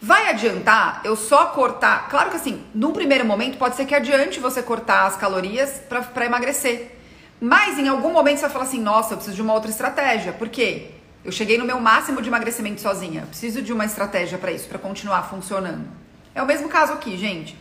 Vai 0.00 0.28
adiantar 0.28 1.00
eu 1.04 1.16
só 1.16 1.46
cortar? 1.46 2.08
Claro 2.08 2.30
que 2.30 2.36
assim, 2.36 2.62
num 2.74 2.92
primeiro 2.92 3.24
momento 3.24 3.56
pode 3.56 3.76
ser 3.76 3.86
que 3.86 3.94
adiante 3.94 4.38
você 4.38 4.62
cortar 4.62 5.06
as 5.06 5.16
calorias 5.16 5.80
para 5.88 6.26
emagrecer. 6.26 6.92
Mas 7.40 7.78
em 7.78 7.88
algum 7.88 8.12
momento 8.12 8.36
você 8.36 8.42
vai 8.42 8.50
falar 8.50 8.64
assim: 8.66 8.80
nossa, 8.80 9.14
eu 9.14 9.16
preciso 9.16 9.36
de 9.36 9.42
uma 9.42 9.54
outra 9.54 9.70
estratégia. 9.70 10.32
Por 10.32 10.48
quê? 10.48 10.90
Eu 11.24 11.32
cheguei 11.32 11.56
no 11.58 11.64
meu 11.64 11.80
máximo 11.80 12.20
de 12.20 12.28
emagrecimento 12.28 12.80
sozinha. 12.80 13.22
Eu 13.22 13.26
preciso 13.26 13.62
de 13.62 13.72
uma 13.72 13.84
estratégia 13.84 14.38
para 14.38 14.52
isso, 14.52 14.68
para 14.68 14.78
continuar 14.78 15.22
funcionando. 15.24 15.88
É 16.34 16.42
o 16.42 16.46
mesmo 16.46 16.68
caso 16.68 16.92
aqui, 16.92 17.16
gente. 17.16 17.56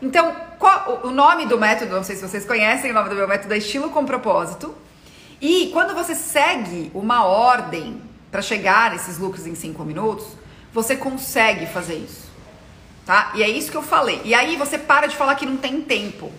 Então, 0.00 0.34
qual, 0.58 1.02
o 1.04 1.10
nome 1.10 1.46
do 1.46 1.58
método, 1.58 1.94
não 1.94 2.04
sei 2.04 2.16
se 2.16 2.26
vocês 2.26 2.44
conhecem, 2.46 2.90
o 2.90 2.94
nome 2.94 3.08
do 3.08 3.14
meu 3.14 3.28
método 3.28 3.52
é 3.52 3.58
estilo 3.58 3.90
com 3.90 4.06
propósito. 4.06 4.74
E 5.40 5.68
quando 5.72 5.94
você 5.94 6.14
segue 6.14 6.90
uma 6.94 7.24
ordem 7.24 8.00
para 8.32 8.42
chegar 8.42 8.90
nesses 8.90 9.18
lucros 9.18 9.46
em 9.46 9.54
5 9.54 9.84
minutos, 9.84 10.26
você 10.72 10.96
consegue 10.96 11.66
fazer 11.66 11.96
isso. 11.96 12.32
Tá? 13.04 13.32
E 13.34 13.42
é 13.42 13.48
isso 13.48 13.70
que 13.70 13.76
eu 13.76 13.82
falei. 13.82 14.22
E 14.24 14.34
aí 14.34 14.56
você 14.56 14.78
para 14.78 15.06
de 15.06 15.14
falar 15.14 15.34
que 15.34 15.44
não 15.44 15.58
tem 15.58 15.82
tempo. 15.82 16.32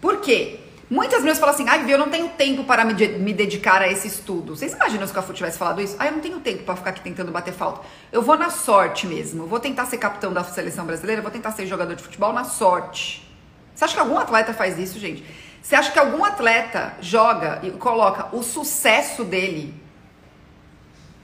Por 0.00 0.20
quê? 0.20 0.58
Muitas 0.90 1.22
vezes 1.22 1.38
falam 1.38 1.54
assim, 1.54 1.68
ai, 1.68 1.84
ah, 1.84 1.88
eu 1.88 1.98
não 1.98 2.08
tenho 2.08 2.28
tempo 2.30 2.64
para 2.64 2.82
me, 2.84 2.94
de 2.94 3.08
me, 3.08 3.32
dedicar 3.34 3.82
a 3.82 3.88
esse 3.88 4.08
estudo. 4.08 4.56
Vocês 4.56 4.72
imaginam 4.72 5.06
se 5.06 5.12
o 5.12 5.14
Cafu 5.14 5.34
tivesse 5.34 5.58
falado 5.58 5.82
isso? 5.82 5.94
Ah, 5.98 6.06
eu 6.06 6.12
não 6.12 6.20
tenho 6.20 6.40
tempo 6.40 6.64
para 6.64 6.74
ficar 6.76 6.90
aqui 6.90 7.02
tentando 7.02 7.30
bater 7.30 7.52
falta. 7.52 7.82
Eu 8.10 8.22
vou 8.22 8.38
na 8.38 8.48
sorte 8.48 9.06
mesmo. 9.06 9.46
Vou 9.46 9.60
tentar 9.60 9.84
ser 9.84 9.98
capitão 9.98 10.32
da 10.32 10.42
seleção 10.42 10.86
brasileira, 10.86 11.22
vou 11.22 11.30
tentar 11.30 11.52
ser 11.52 11.66
jogador 11.66 11.94
de 11.94 12.02
futebol 12.02 12.32
na 12.32 12.44
sorte. 12.44 13.30
Você 13.74 13.84
acha 13.84 13.94
que 13.94 14.00
algum 14.00 14.18
atleta 14.18 14.54
faz 14.54 14.78
isso, 14.78 14.98
gente? 14.98 15.22
Você 15.62 15.76
acha 15.76 15.92
que 15.92 15.98
algum 15.98 16.24
atleta 16.24 16.94
joga 17.00 17.60
e 17.62 17.70
coloca 17.70 18.34
o 18.34 18.42
sucesso 18.42 19.24
dele, 19.24 19.74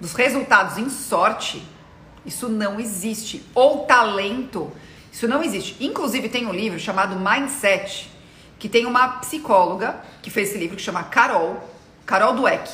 dos 0.05 0.13
resultados 0.13 0.77
em 0.77 0.91
sorte? 0.91 1.67
Isso 2.27 2.47
não 2.47 2.79
existe. 2.79 3.43
Ou 3.55 3.87
talento, 3.87 4.71
isso 5.11 5.27
não 5.27 5.43
existe. 5.43 5.83
Inclusive 5.83 6.29
tem 6.29 6.47
um 6.47 6.53
livro 6.53 6.79
chamado 6.79 7.17
Mindset 7.17 8.11
que 8.59 8.69
tem 8.69 8.85
uma 8.85 9.09
psicóloga 9.21 9.97
que 10.21 10.31
fez 10.31 10.51
esse 10.51 10.59
livro 10.59 10.77
que 10.77 10.83
chama 10.83 11.05
Carol, 11.05 11.59
Carol 12.05 12.35
Dweck. 12.35 12.71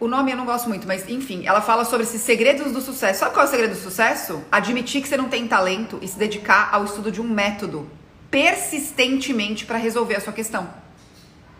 O 0.00 0.08
nome 0.08 0.32
eu 0.32 0.36
não 0.36 0.44
gosto 0.44 0.68
muito, 0.68 0.86
mas 0.86 1.08
enfim, 1.08 1.46
ela 1.46 1.60
fala 1.60 1.84
sobre 1.84 2.02
esses 2.02 2.22
segredos 2.22 2.72
do 2.72 2.80
sucesso. 2.80 3.20
Sabe 3.20 3.34
qual 3.34 3.46
é 3.46 3.48
o 3.48 3.50
segredo 3.50 3.74
do 3.74 3.80
sucesso? 3.80 4.42
Admitir 4.50 5.00
que 5.00 5.08
você 5.08 5.16
não 5.16 5.28
tem 5.28 5.46
talento 5.46 6.00
e 6.02 6.08
se 6.08 6.18
dedicar 6.18 6.70
ao 6.72 6.84
estudo 6.84 7.12
de 7.12 7.20
um 7.20 7.28
método 7.28 7.88
persistentemente 8.32 9.64
para 9.64 9.78
resolver 9.78 10.16
a 10.16 10.20
sua 10.20 10.32
questão. 10.32 10.68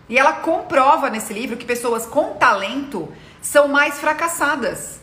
E 0.09 0.19
ela 0.19 0.33
comprova 0.33 1.09
nesse 1.09 1.33
livro 1.33 1.57
que 1.57 1.67
pessoas 1.67 2.05
com 2.05 2.35
talento 2.35 3.13
são 3.41 3.69
mais 3.69 3.99
fracassadas. 3.99 5.01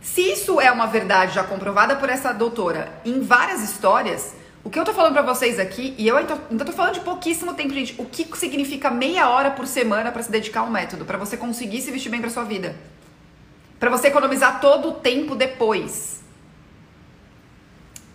Se 0.00 0.20
isso 0.20 0.60
é 0.60 0.70
uma 0.70 0.86
verdade 0.86 1.34
já 1.34 1.44
comprovada 1.44 1.96
por 1.96 2.08
essa 2.08 2.32
doutora 2.32 2.92
em 3.04 3.20
várias 3.20 3.62
histórias, 3.62 4.34
o 4.64 4.70
que 4.70 4.78
eu 4.78 4.84
tô 4.84 4.92
falando 4.92 5.12
para 5.12 5.22
vocês 5.22 5.58
aqui, 5.58 5.94
e 5.98 6.06
eu 6.06 6.16
ainda 6.16 6.36
tô, 6.64 6.72
falando 6.72 6.94
de 6.94 7.00
pouquíssimo 7.00 7.54
tempo, 7.54 7.74
gente, 7.74 7.94
o 7.98 8.04
que 8.04 8.26
significa 8.36 8.90
meia 8.90 9.28
hora 9.28 9.50
por 9.50 9.66
semana 9.66 10.12
para 10.12 10.22
se 10.22 10.30
dedicar 10.30 10.60
a 10.60 10.64
um 10.64 10.70
método, 10.70 11.04
para 11.04 11.18
você 11.18 11.36
conseguir 11.36 11.80
se 11.80 11.90
vestir 11.90 12.10
bem 12.10 12.20
para 12.20 12.30
sua 12.30 12.44
vida, 12.44 12.76
para 13.78 13.90
você 13.90 14.08
economizar 14.08 14.60
todo 14.60 14.88
o 14.88 14.92
tempo 14.92 15.34
depois. 15.34 16.22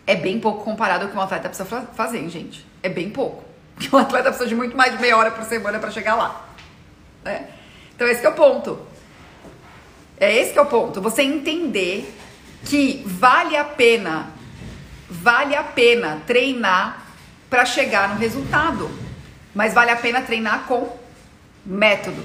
É 0.06 0.16
bem 0.16 0.40
pouco 0.40 0.64
comparado 0.64 1.04
ao 1.04 1.12
que 1.12 1.18
um 1.18 1.22
atleta 1.22 1.50
precisa 1.50 1.82
fazer, 1.94 2.30
gente. 2.30 2.66
É 2.82 2.88
bem 2.88 3.10
pouco. 3.10 3.44
Porque 3.76 3.94
um 3.94 4.00
atleta 4.00 4.30
precisa 4.30 4.48
de 4.48 4.56
muito 4.56 4.76
mais 4.76 4.94
de 4.94 5.02
meia 5.02 5.18
hora 5.18 5.32
por 5.32 5.44
semana 5.44 5.80
para 5.80 5.92
chegar 5.92 6.16
lá. 6.16 6.48
Né? 7.26 7.50
Então 7.94 8.08
esse 8.08 8.26
é 8.26 8.30
o 8.30 8.34
ponto. 8.34 8.80
É 10.20 10.36
esse 10.36 10.54
que 10.54 10.60
é 10.60 10.62
o 10.62 10.66
ponto. 10.66 11.02
Você 11.02 11.22
entender 11.22 12.14
que 12.66 13.04
vale 13.06 13.56
a 13.56 13.64
pena 13.64 14.38
vale 15.10 15.56
a 15.56 15.64
pena 15.64 16.22
treinar 16.28 17.06
para 17.50 17.66
chegar 17.66 18.10
no 18.10 18.16
resultado, 18.16 18.90
mas 19.56 19.74
vale 19.74 19.92
a 19.92 19.96
pena 19.96 20.22
treinar 20.22 20.66
com 20.66 20.98
método. 21.66 22.24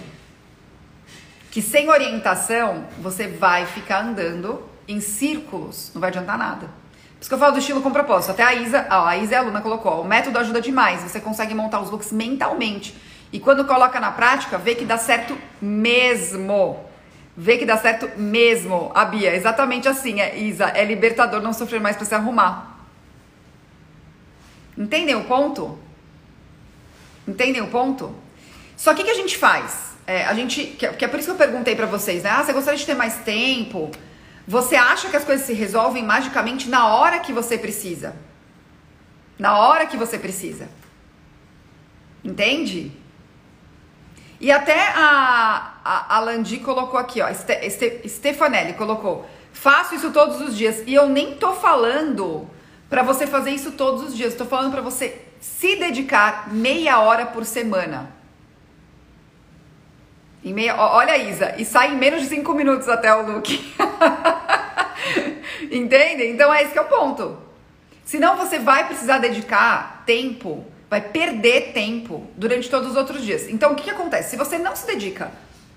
Que 1.50 1.62
sem 1.62 1.88
orientação 1.88 2.86
você 2.98 3.28
vai 3.28 3.66
ficar 3.66 4.02
andando 4.02 4.62
em 4.88 5.00
círculos, 5.00 5.90
não 5.94 6.00
vai 6.00 6.10
adiantar 6.10 6.36
nada. 6.36 6.66
Por 6.66 7.20
isso 7.20 7.28
que 7.28 7.34
eu 7.34 7.38
falo 7.38 7.52
do 7.52 7.58
estilo 7.58 7.82
com 7.82 7.92
propósito. 7.92 8.32
Até 8.32 8.42
a 8.42 8.54
Isa, 8.54 8.86
ó, 8.90 9.06
a 9.06 9.16
Isa 9.16 9.34
é 9.34 9.38
a 9.38 9.40
aluna 9.40 9.60
colocou, 9.60 10.00
o 10.00 10.04
método 10.04 10.38
ajuda 10.38 10.60
demais, 10.60 11.02
você 11.02 11.20
consegue 11.20 11.54
montar 11.54 11.80
os 11.80 11.90
looks 11.90 12.10
mentalmente. 12.10 12.96
E 13.32 13.38
quando 13.38 13.64
coloca 13.64 14.00
na 14.00 14.10
prática, 14.10 14.58
vê 14.58 14.74
que 14.74 14.84
dá 14.84 14.98
certo 14.98 15.38
mesmo. 15.60 16.84
Vê 17.42 17.58
que 17.58 17.66
dá 17.66 17.76
certo 17.76 18.08
mesmo. 18.16 18.92
A 18.94 19.04
Bia, 19.04 19.34
exatamente 19.34 19.88
assim, 19.88 20.20
é, 20.20 20.38
Isa, 20.38 20.66
é 20.66 20.84
libertador 20.84 21.42
não 21.42 21.52
sofrer 21.52 21.80
mais 21.80 21.96
para 21.96 22.06
se 22.06 22.14
arrumar. 22.14 22.86
Entendem 24.78 25.16
o 25.16 25.24
ponto? 25.24 25.76
Entendem 27.26 27.60
o 27.60 27.66
ponto? 27.66 28.14
Só 28.76 28.94
que 28.94 29.02
o 29.02 29.04
que 29.04 29.10
a 29.10 29.14
gente 29.14 29.36
faz? 29.36 29.96
É, 30.06 30.24
a 30.24 30.34
gente, 30.34 30.62
que, 30.62 30.86
que 30.86 31.04
é 31.04 31.08
por 31.08 31.18
isso 31.18 31.26
que 31.26 31.32
eu 31.32 31.46
perguntei 31.46 31.74
para 31.74 31.86
vocês, 31.86 32.22
né? 32.22 32.30
Ah, 32.30 32.44
você 32.44 32.52
gostaria 32.52 32.78
de 32.78 32.86
ter 32.86 32.94
mais 32.94 33.16
tempo? 33.24 33.90
Você 34.46 34.76
acha 34.76 35.08
que 35.08 35.16
as 35.16 35.24
coisas 35.24 35.44
se 35.44 35.52
resolvem 35.52 36.04
magicamente 36.04 36.68
na 36.68 36.94
hora 36.94 37.18
que 37.18 37.32
você 37.32 37.58
precisa? 37.58 38.14
Na 39.36 39.58
hora 39.58 39.86
que 39.86 39.96
você 39.96 40.16
precisa. 40.16 40.68
Entende? 42.22 42.92
E 44.40 44.52
até 44.52 44.92
a, 44.94 45.71
a, 45.84 46.16
a 46.16 46.20
Landi 46.20 46.58
colocou 46.58 46.98
aqui, 46.98 47.20
ó, 47.20 47.28
Ste, 47.32 48.08
Stefanelli 48.08 48.74
colocou, 48.74 49.26
faço 49.52 49.94
isso 49.94 50.10
todos 50.10 50.40
os 50.40 50.56
dias. 50.56 50.82
E 50.86 50.94
eu 50.94 51.08
nem 51.08 51.34
tô 51.34 51.52
falando 51.52 52.48
para 52.88 53.02
você 53.02 53.26
fazer 53.26 53.50
isso 53.50 53.72
todos 53.72 54.02
os 54.02 54.16
dias. 54.16 54.32
Estou 54.32 54.46
falando 54.46 54.72
para 54.72 54.82
você 54.82 55.20
se 55.40 55.76
dedicar 55.76 56.52
meia 56.52 57.00
hora 57.00 57.26
por 57.26 57.44
semana. 57.44 58.10
Em 60.44 60.52
meia, 60.52 60.76
olha, 60.76 61.16
Isa, 61.16 61.54
e 61.56 61.64
sai 61.64 61.92
em 61.92 61.96
menos 61.96 62.22
de 62.22 62.28
cinco 62.28 62.52
minutos 62.52 62.88
até 62.88 63.14
o 63.14 63.22
look. 63.22 63.74
Entende? 65.70 66.26
Então 66.26 66.52
é 66.52 66.62
esse 66.62 66.72
que 66.72 66.78
é 66.78 66.82
o 66.82 66.86
ponto. 66.86 67.38
Senão 68.04 68.36
você 68.36 68.58
vai 68.58 68.86
precisar 68.86 69.18
dedicar 69.18 70.02
tempo, 70.04 70.66
vai 70.90 71.00
perder 71.00 71.72
tempo 71.72 72.26
durante 72.36 72.68
todos 72.68 72.90
os 72.90 72.96
outros 72.96 73.22
dias. 73.22 73.48
Então 73.48 73.72
o 73.72 73.74
que, 73.74 73.84
que 73.84 73.90
acontece? 73.90 74.30
Se 74.30 74.36
você 74.36 74.58
não 74.58 74.74
se 74.74 74.86
dedica, 74.86 75.30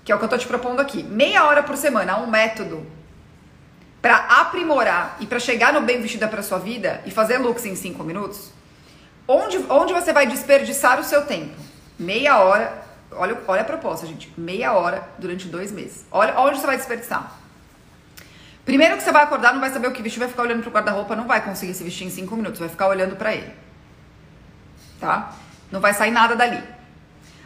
que 0.06 0.12
é 0.12 0.14
o 0.14 0.18
que 0.20 0.24
eu 0.24 0.28
tô 0.28 0.38
te 0.38 0.46
propondo 0.46 0.78
aqui, 0.78 1.02
meia 1.02 1.44
hora 1.44 1.64
por 1.64 1.76
semana 1.76 2.16
um 2.16 2.28
método 2.28 2.86
para 4.00 4.18
aprimorar 4.40 5.16
e 5.18 5.26
para 5.26 5.40
chegar 5.40 5.72
no 5.72 5.80
bem 5.80 6.00
vestida 6.00 6.28
para 6.28 6.44
sua 6.44 6.60
vida 6.60 7.02
e 7.04 7.10
fazer 7.10 7.38
looks 7.38 7.66
em 7.66 7.74
5 7.74 8.04
minutos, 8.04 8.52
onde, 9.26 9.58
onde 9.68 9.92
você 9.92 10.12
vai 10.12 10.28
desperdiçar 10.28 11.00
o 11.00 11.02
seu 11.02 11.26
tempo? 11.26 11.60
Meia 11.98 12.38
hora, 12.38 12.72
olha, 13.10 13.36
olha 13.48 13.62
a 13.62 13.64
proposta, 13.64 14.06
gente, 14.06 14.32
meia 14.38 14.74
hora 14.74 15.02
durante 15.18 15.48
dois 15.48 15.72
meses. 15.72 16.06
Olha 16.12 16.38
onde 16.38 16.60
você 16.60 16.66
vai 16.68 16.76
desperdiçar. 16.76 17.32
Primeiro 18.64 18.96
que 18.96 19.02
você 19.02 19.10
vai 19.10 19.24
acordar, 19.24 19.52
não 19.52 19.60
vai 19.60 19.70
saber 19.70 19.88
o 19.88 19.92
que 19.92 20.02
vestir, 20.02 20.20
vai 20.20 20.28
ficar 20.28 20.42
olhando 20.42 20.62
pro 20.62 20.70
guarda-roupa, 20.70 21.16
não 21.16 21.26
vai 21.26 21.44
conseguir 21.44 21.74
se 21.74 21.82
vestir 21.82 22.06
em 22.06 22.10
5 22.10 22.36
minutos, 22.36 22.60
vai 22.60 22.68
ficar 22.68 22.86
olhando 22.86 23.16
para 23.16 23.34
ele. 23.34 23.52
Tá? 25.00 25.34
Não 25.72 25.80
vai 25.80 25.92
sair 25.92 26.12
nada 26.12 26.36
dali. 26.36 26.75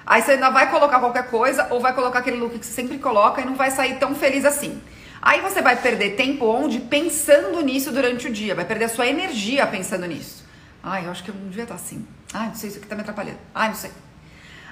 Aí 0.07 0.23
você 0.23 0.33
ainda 0.33 0.51
vai 0.51 0.71
colocar 0.71 0.99
qualquer 0.99 1.29
coisa 1.29 1.67
ou 1.71 1.81
vai 1.81 1.95
colocar 1.95 2.21
aquele 2.21 2.37
look 2.37 2.59
que 2.59 2.67
você 2.67 2.73
sempre 2.73 2.99
coloca 2.99 3.41
e 3.41 3.45
não 3.45 3.55
vai 3.55 3.71
sair 3.71 3.99
tão 3.99 4.15
feliz 4.15 4.45
assim. 4.45 4.81
Aí 5.23 5.41
você 5.41 5.61
vai 5.61 5.77
perder 5.77 6.17
tempo 6.17 6.47
onde? 6.47 6.81
Pensando 6.81 7.61
nisso 7.61 7.93
durante 7.93 8.27
o 8.27 8.33
dia. 8.33 8.55
Vai 8.55 8.65
perder 8.65 8.87
a 8.87 8.89
sua 8.89 9.07
energia 9.07 9.67
pensando 9.67 10.07
nisso. 10.07 10.45
Ai, 10.83 11.07
eu 11.07 11.11
acho 11.11 11.23
que 11.23 11.31
eu 11.31 11.35
não 11.35 11.49
devia 11.49 11.65
estar 11.65 11.75
assim. 11.75 12.07
Ai, 12.33 12.49
não 12.49 12.55
sei, 12.55 12.71
isso 12.71 12.79
aqui 12.79 12.87
tá 12.87 12.95
me 12.95 13.03
atrapalhando. 13.03 13.39
Ai, 13.55 13.69
não 13.69 13.75
sei. 13.75 13.91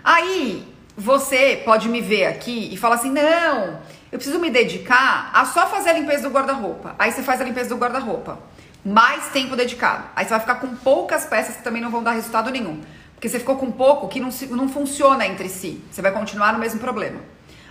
Aí 0.03 0.67
você 0.97 1.61
pode 1.65 1.89
me 1.89 2.01
ver 2.01 2.27
aqui 2.27 2.73
e 2.73 2.77
falar 2.77 2.95
assim: 2.95 3.11
não, 3.11 3.81
eu 4.11 4.19
preciso 4.19 4.39
me 4.39 4.49
dedicar 4.49 5.31
a 5.35 5.45
só 5.45 5.67
fazer 5.67 5.91
a 5.91 5.93
limpeza 5.93 6.23
do 6.23 6.35
guarda-roupa. 6.35 6.95
Aí 6.99 7.13
você 7.13 7.23
faz 7.23 7.41
a 7.41 7.45
limpeza 7.45 7.69
do 7.69 7.77
guarda-roupa. 7.77 8.39
Mais 8.85 9.29
tempo 9.29 9.55
dedicado. 9.55 10.05
Aí 10.17 10.25
você 10.25 10.31
vai 10.31 10.41
ficar 10.41 10.55
com 10.57 10.75
poucas 10.77 11.27
peças 11.27 11.57
que 11.57 11.63
também 11.63 11.83
não 11.83 11.91
vão 11.91 12.03
dar 12.03 12.13
resultado 12.13 12.51
nenhum. 12.51 12.81
Porque 13.19 13.29
você 13.29 13.41
ficou 13.41 13.57
com 13.57 13.69
pouco 13.73 14.07
que 14.07 14.21
não, 14.21 14.31
não 14.51 14.69
funciona 14.69 15.27
entre 15.27 15.49
si. 15.49 15.83
Você 15.91 16.01
vai 16.01 16.13
continuar 16.13 16.53
no 16.53 16.59
mesmo 16.61 16.79
problema. 16.79 17.19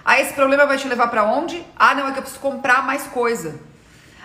Aí 0.04 0.22
esse 0.22 0.34
problema 0.34 0.66
vai 0.66 0.78
te 0.78 0.86
levar 0.90 1.08
para 1.08 1.24
onde? 1.24 1.66
Ah, 1.74 1.96
não, 1.96 2.06
é 2.06 2.12
que 2.12 2.18
eu 2.18 2.22
preciso 2.22 2.42
comprar 2.42 2.86
mais 2.86 3.04
coisa. 3.04 3.58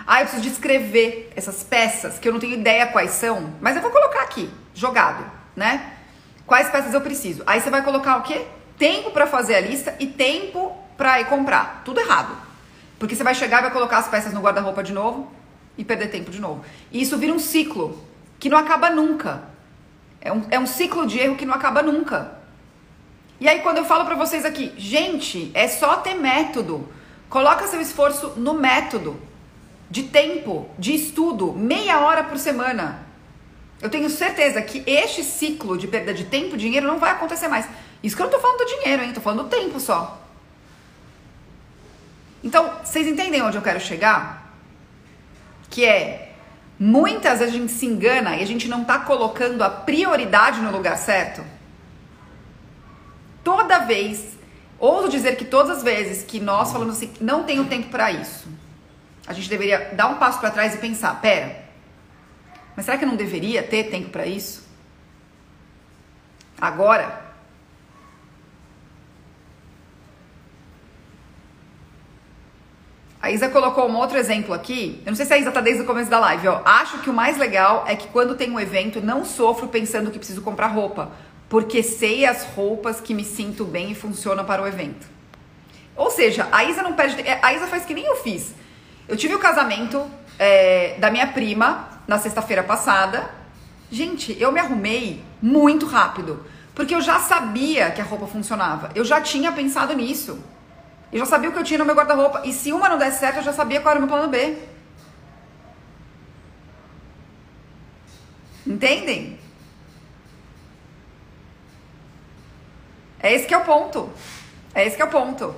Ah, 0.05 0.19
eu 0.19 0.25
preciso 0.25 0.43
descrever 0.43 1.31
essas 1.33 1.63
peças 1.63 2.19
que 2.19 2.27
eu 2.27 2.33
não 2.33 2.41
tenho 2.41 2.55
ideia 2.55 2.87
quais 2.87 3.11
são, 3.11 3.53
mas 3.61 3.77
eu 3.77 3.81
vou 3.81 3.89
colocar 3.89 4.21
aqui, 4.21 4.49
jogado, 4.73 5.23
né? 5.55 5.93
Quais 6.45 6.69
peças 6.69 6.93
eu 6.93 6.99
preciso? 6.99 7.41
Aí 7.47 7.61
você 7.61 7.69
vai 7.69 7.81
colocar 7.83 8.17
o 8.17 8.23
quê? 8.23 8.45
Tempo 8.77 9.11
para 9.11 9.25
fazer 9.25 9.55
a 9.55 9.61
lista 9.61 9.95
e 10.01 10.07
tempo 10.07 10.77
para 10.97 11.21
ir 11.21 11.27
comprar. 11.27 11.83
Tudo 11.85 12.01
errado. 12.01 12.35
Porque 12.99 13.15
você 13.15 13.23
vai 13.23 13.33
chegar 13.33 13.59
e 13.59 13.61
vai 13.61 13.71
colocar 13.71 13.99
as 13.99 14.09
peças 14.09 14.33
no 14.33 14.41
guarda-roupa 14.41 14.83
de 14.83 14.91
novo 14.91 15.31
e 15.77 15.85
perder 15.85 16.09
tempo 16.09 16.31
de 16.31 16.41
novo. 16.41 16.65
E 16.91 17.01
isso 17.01 17.17
vira 17.17 17.31
um 17.31 17.39
ciclo 17.39 17.97
que 18.39 18.49
não 18.49 18.57
acaba 18.57 18.89
nunca. 18.89 19.52
É 20.25 20.31
um, 20.31 20.41
é 20.49 20.57
um 20.57 20.65
ciclo 20.65 21.05
de 21.05 21.19
erro 21.19 21.35
que 21.35 21.45
não 21.45 21.53
acaba 21.53 21.83
nunca. 21.83 22.31
E 23.41 23.47
aí 23.47 23.59
quando 23.59 23.79
eu 23.79 23.85
falo 23.85 24.05
para 24.05 24.15
vocês 24.15 24.45
aqui, 24.45 24.71
gente, 24.77 25.51
é 25.53 25.67
só 25.67 25.97
ter 25.97 26.13
método. 26.13 26.87
Coloca 27.29 27.67
seu 27.67 27.81
esforço 27.81 28.29
no 28.37 28.53
método. 28.53 29.19
de 29.93 30.03
tempo, 30.03 30.67
de 30.79 30.95
estudo, 30.95 31.53
meia 31.53 31.99
hora 31.99 32.23
por 32.23 32.39
semana. 32.39 33.05
Eu 33.79 33.89
tenho 33.91 34.09
certeza 34.09 34.59
que 34.59 34.81
este 34.87 35.23
ciclo 35.23 35.77
de 35.77 35.87
perda 35.87 36.13
de 36.13 36.23
tempo 36.23 36.57
dinheiro 36.57 36.87
não 36.87 36.97
vai 36.97 37.11
acontecer 37.11 37.47
mais. 37.47 37.67
Isso 38.01 38.15
que 38.15 38.21
eu 38.23 38.25
não 38.25 38.33
tô 38.33 38.39
falando 38.39 38.57
do 38.57 38.65
dinheiro, 38.65 39.03
hein? 39.03 39.13
Tô 39.13 39.21
falando 39.21 39.43
do 39.43 39.49
tempo 39.49 39.79
só. 39.79 40.19
Então, 42.43 42.79
vocês 42.83 43.05
entendem 43.05 43.41
onde 43.43 43.55
eu 43.57 43.61
quero 43.61 43.79
chegar? 43.79 44.55
Que 45.69 45.85
é 45.85 46.22
muitas 46.83 47.41
a 47.41 47.47
gente 47.47 47.71
se 47.71 47.85
engana 47.85 48.35
e 48.35 48.43
a 48.43 48.45
gente 48.45 48.67
não 48.67 48.83
tá 48.83 48.99
colocando 48.99 49.63
a 49.63 49.69
prioridade 49.69 50.59
no 50.59 50.69
lugar 50.69 50.97
certo. 50.97 51.41
Toda 53.41 53.79
vez, 53.79 54.37
ouso 54.77 55.07
dizer 55.07 55.37
que 55.37 55.45
todas 55.45 55.77
as 55.77 55.83
vezes 55.83 56.25
que 56.25 56.41
nós 56.41 56.73
falamos 56.73 56.97
assim, 56.97 57.13
não 57.21 57.43
tenho 57.43 57.63
tempo 57.65 57.87
para 57.87 58.11
isso, 58.11 58.49
a 59.25 59.31
gente 59.31 59.49
deveria 59.49 59.91
dar 59.93 60.07
um 60.07 60.15
passo 60.15 60.39
para 60.41 60.51
trás 60.51 60.75
e 60.75 60.77
pensar: 60.77 61.21
pera, 61.21 61.63
mas 62.75 62.83
será 62.83 62.97
que 62.97 63.05
eu 63.05 63.09
não 63.09 63.15
deveria 63.15 63.63
ter 63.63 63.85
tempo 63.85 64.09
para 64.09 64.25
isso? 64.25 64.67
Agora? 66.59 67.22
A 73.23 73.31
Isa 73.31 73.47
colocou 73.47 73.87
um 73.87 73.95
outro 73.95 74.17
exemplo 74.17 74.53
aqui. 74.53 75.01
Eu 75.05 75.11
não 75.11 75.15
sei 75.15 75.25
se 75.25 75.33
a 75.33 75.37
Isa 75.37 75.49
tá 75.49 75.61
desde 75.61 75.81
o 75.81 75.85
começo 75.85 76.09
da 76.09 76.19
live, 76.19 76.45
ó. 76.49 76.61
Acho 76.65 76.97
que 76.99 77.09
o 77.09 77.13
mais 77.13 77.37
legal 77.37 77.85
é 77.87 77.95
que 77.95 78.09
quando 78.09 78.35
tem 78.35 78.51
um 78.51 78.59
evento, 78.59 78.99
não 78.99 79.23
sofro 79.23 79.69
pensando 79.69 80.11
que 80.11 80.17
preciso 80.17 80.41
comprar 80.41 80.67
roupa 80.67 81.09
porque 81.47 81.81
sei 81.81 82.25
as 82.25 82.43
roupas 82.43 82.99
que 82.99 83.13
me 83.13 83.23
sinto 83.23 83.63
bem 83.63 83.91
e 83.91 83.95
funcionam 83.95 84.43
para 84.43 84.61
o 84.61 84.67
evento. 84.67 85.07
Ou 85.95 86.11
seja, 86.11 86.49
a 86.51 86.65
Isa 86.65 86.83
não 86.83 86.93
perde. 86.93 87.23
A 87.41 87.53
Isa 87.53 87.65
faz 87.67 87.85
que 87.85 87.93
nem 87.93 88.03
eu 88.03 88.17
fiz. 88.17 88.53
Eu 89.07 89.15
tive 89.15 89.35
o 89.35 89.39
casamento 89.39 90.05
é, 90.37 90.97
da 90.99 91.09
minha 91.09 91.27
prima 91.27 92.01
na 92.05 92.19
sexta-feira 92.19 92.61
passada. 92.61 93.29
Gente, 93.89 94.35
eu 94.37 94.51
me 94.51 94.59
arrumei 94.59 95.23
muito 95.41 95.85
rápido. 95.85 96.45
Porque 96.75 96.93
eu 96.93 96.99
já 96.99 97.19
sabia 97.19 97.89
que 97.91 98.01
a 98.01 98.03
roupa 98.03 98.27
funcionava. 98.27 98.89
Eu 98.93 99.05
já 99.05 99.21
tinha 99.21 99.49
pensado 99.53 99.93
nisso. 99.93 100.43
Eu 101.13 101.19
já 101.19 101.25
sabia 101.27 101.47
o 101.47 101.53
que 101.53 101.59
eu 101.59 101.63
tinha 101.63 101.77
no 101.77 101.85
meu 101.85 101.93
guarda-roupa. 101.93 102.41
E 102.43 102.51
se 102.51 102.73
uma 102.73 102.89
não 102.89 102.97
desse 102.97 103.19
certo, 103.19 103.37
eu 103.37 103.43
já 103.43 103.53
sabia 103.53 103.79
qual 103.79 103.91
era 103.91 103.99
o 103.99 104.01
meu 104.01 104.09
plano 104.09 104.29
B. 104.29 104.57
Entendem? 108.65 109.39
É 113.19 113.31
esse 113.31 113.45
que 113.45 113.53
é 113.53 113.57
o 113.57 113.63
ponto. 113.63 114.09
É 114.73 114.87
esse 114.87 114.95
que 114.95 115.03
é 115.03 115.05
o 115.05 115.09
ponto. 115.09 115.53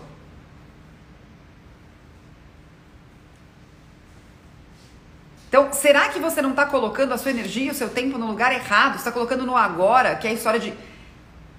Então, 5.47 5.71
será 5.71 6.09
que 6.09 6.19
você 6.19 6.41
não 6.41 6.49
está 6.49 6.65
colocando 6.65 7.13
a 7.13 7.17
sua 7.17 7.31
energia, 7.31 7.71
o 7.71 7.75
seu 7.75 7.89
tempo 7.89 8.17
no 8.17 8.27
lugar 8.27 8.51
errado? 8.51 8.93
Você 8.93 8.97
está 8.97 9.11
colocando 9.13 9.45
no 9.45 9.55
agora, 9.55 10.17
que 10.17 10.27
é 10.27 10.31
a 10.31 10.33
história 10.33 10.59
de. 10.59 10.73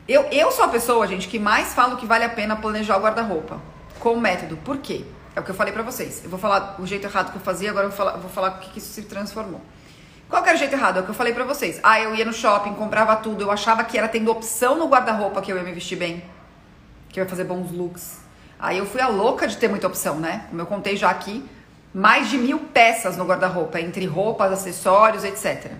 Eu, 0.07 0.25
eu 0.25 0.53
sou 0.53 0.67
a 0.67 0.69
pessoa, 0.69 1.07
gente, 1.07 1.29
que 1.29 1.39
mais 1.39 1.73
falo 1.73 1.97
que 1.97 2.05
vale 2.05 2.25
a 2.25 2.29
pena 2.29 2.57
planejar 2.57 2.99
o 2.99 3.01
guarda-roupa 3.01 3.75
com 3.99 4.13
o 4.15 4.21
método. 4.21 4.57
Por 4.59 4.79
quê? 4.79 5.05
É 5.35 5.41
o 5.41 5.43
que 5.43 5.51
eu 5.51 5.55
falei 5.55 5.73
pra 5.73 5.83
vocês. 5.83 6.23
Eu 6.25 6.31
vou 6.31 6.39
falar 6.39 6.77
o 6.81 6.87
jeito 6.87 7.07
errado 7.07 7.31
que 7.31 7.37
eu 7.37 7.43
fazia, 7.43 7.71
agora 7.71 7.87
eu 7.87 7.91
vou 7.91 7.97
falar, 7.97 8.17
vou 8.17 8.31
falar 8.31 8.49
o 8.53 8.59
que, 8.61 8.71
que 8.71 8.79
isso 8.79 8.93
se 8.93 9.03
transformou. 9.03 9.61
Qual 10.29 10.43
que 10.43 10.49
era 10.49 10.57
o 10.57 10.59
jeito 10.59 10.73
errado? 10.75 10.99
É 10.99 11.01
o 11.01 11.05
que 11.05 11.11
eu 11.11 11.15
falei 11.15 11.33
pra 11.33 11.45
vocês. 11.45 11.79
Ah, 11.83 12.01
eu 12.01 12.15
ia 12.15 12.25
no 12.25 12.33
shopping, 12.33 12.75
comprava 12.75 13.17
tudo, 13.17 13.43
eu 13.45 13.51
achava 13.51 13.85
que 13.85 13.97
era 13.97 14.09
tendo 14.09 14.31
opção 14.31 14.77
no 14.77 14.89
guarda-roupa 14.89 15.41
que 15.43 15.53
eu 15.53 15.57
ia 15.57 15.63
me 15.63 15.73
vestir 15.73 15.97
bem, 15.97 16.25
que 17.11 17.21
eu 17.21 17.25
ia 17.25 17.31
fazer 17.31 17.45
bons 17.45 17.71
looks. 17.71 18.21
Aí 18.59 18.79
eu 18.79 18.87
fui 18.87 19.01
a 19.01 19.09
louca 19.09 19.47
de 19.47 19.57
ter 19.57 19.69
muita 19.69 19.87
opção, 19.87 20.19
né? 20.19 20.47
Como 20.49 20.63
eu 20.63 20.67
contei 20.67 20.97
já 20.97 21.11
aqui, 21.11 21.47
mais 21.93 22.29
de 22.29 22.39
mil 22.39 22.59
peças 22.59 23.17
no 23.17 23.25
guarda-roupa, 23.25 23.81
entre 23.81 24.07
roupas, 24.07 24.51
acessórios, 24.53 25.23
etc. 25.23 25.73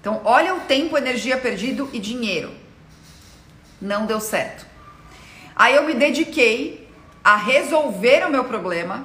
Então, 0.00 0.20
olha 0.24 0.54
o 0.54 0.60
tempo, 0.60 0.98
energia 0.98 1.36
perdido 1.36 1.88
e 1.92 2.00
dinheiro. 2.00 2.52
Não 3.80 4.04
deu 4.04 4.20
certo. 4.20 4.66
Aí 5.54 5.76
eu 5.76 5.84
me 5.84 5.94
dediquei 5.94 6.81
a 7.22 7.36
resolver 7.36 8.26
o 8.26 8.30
meu 8.30 8.44
problema 8.44 9.04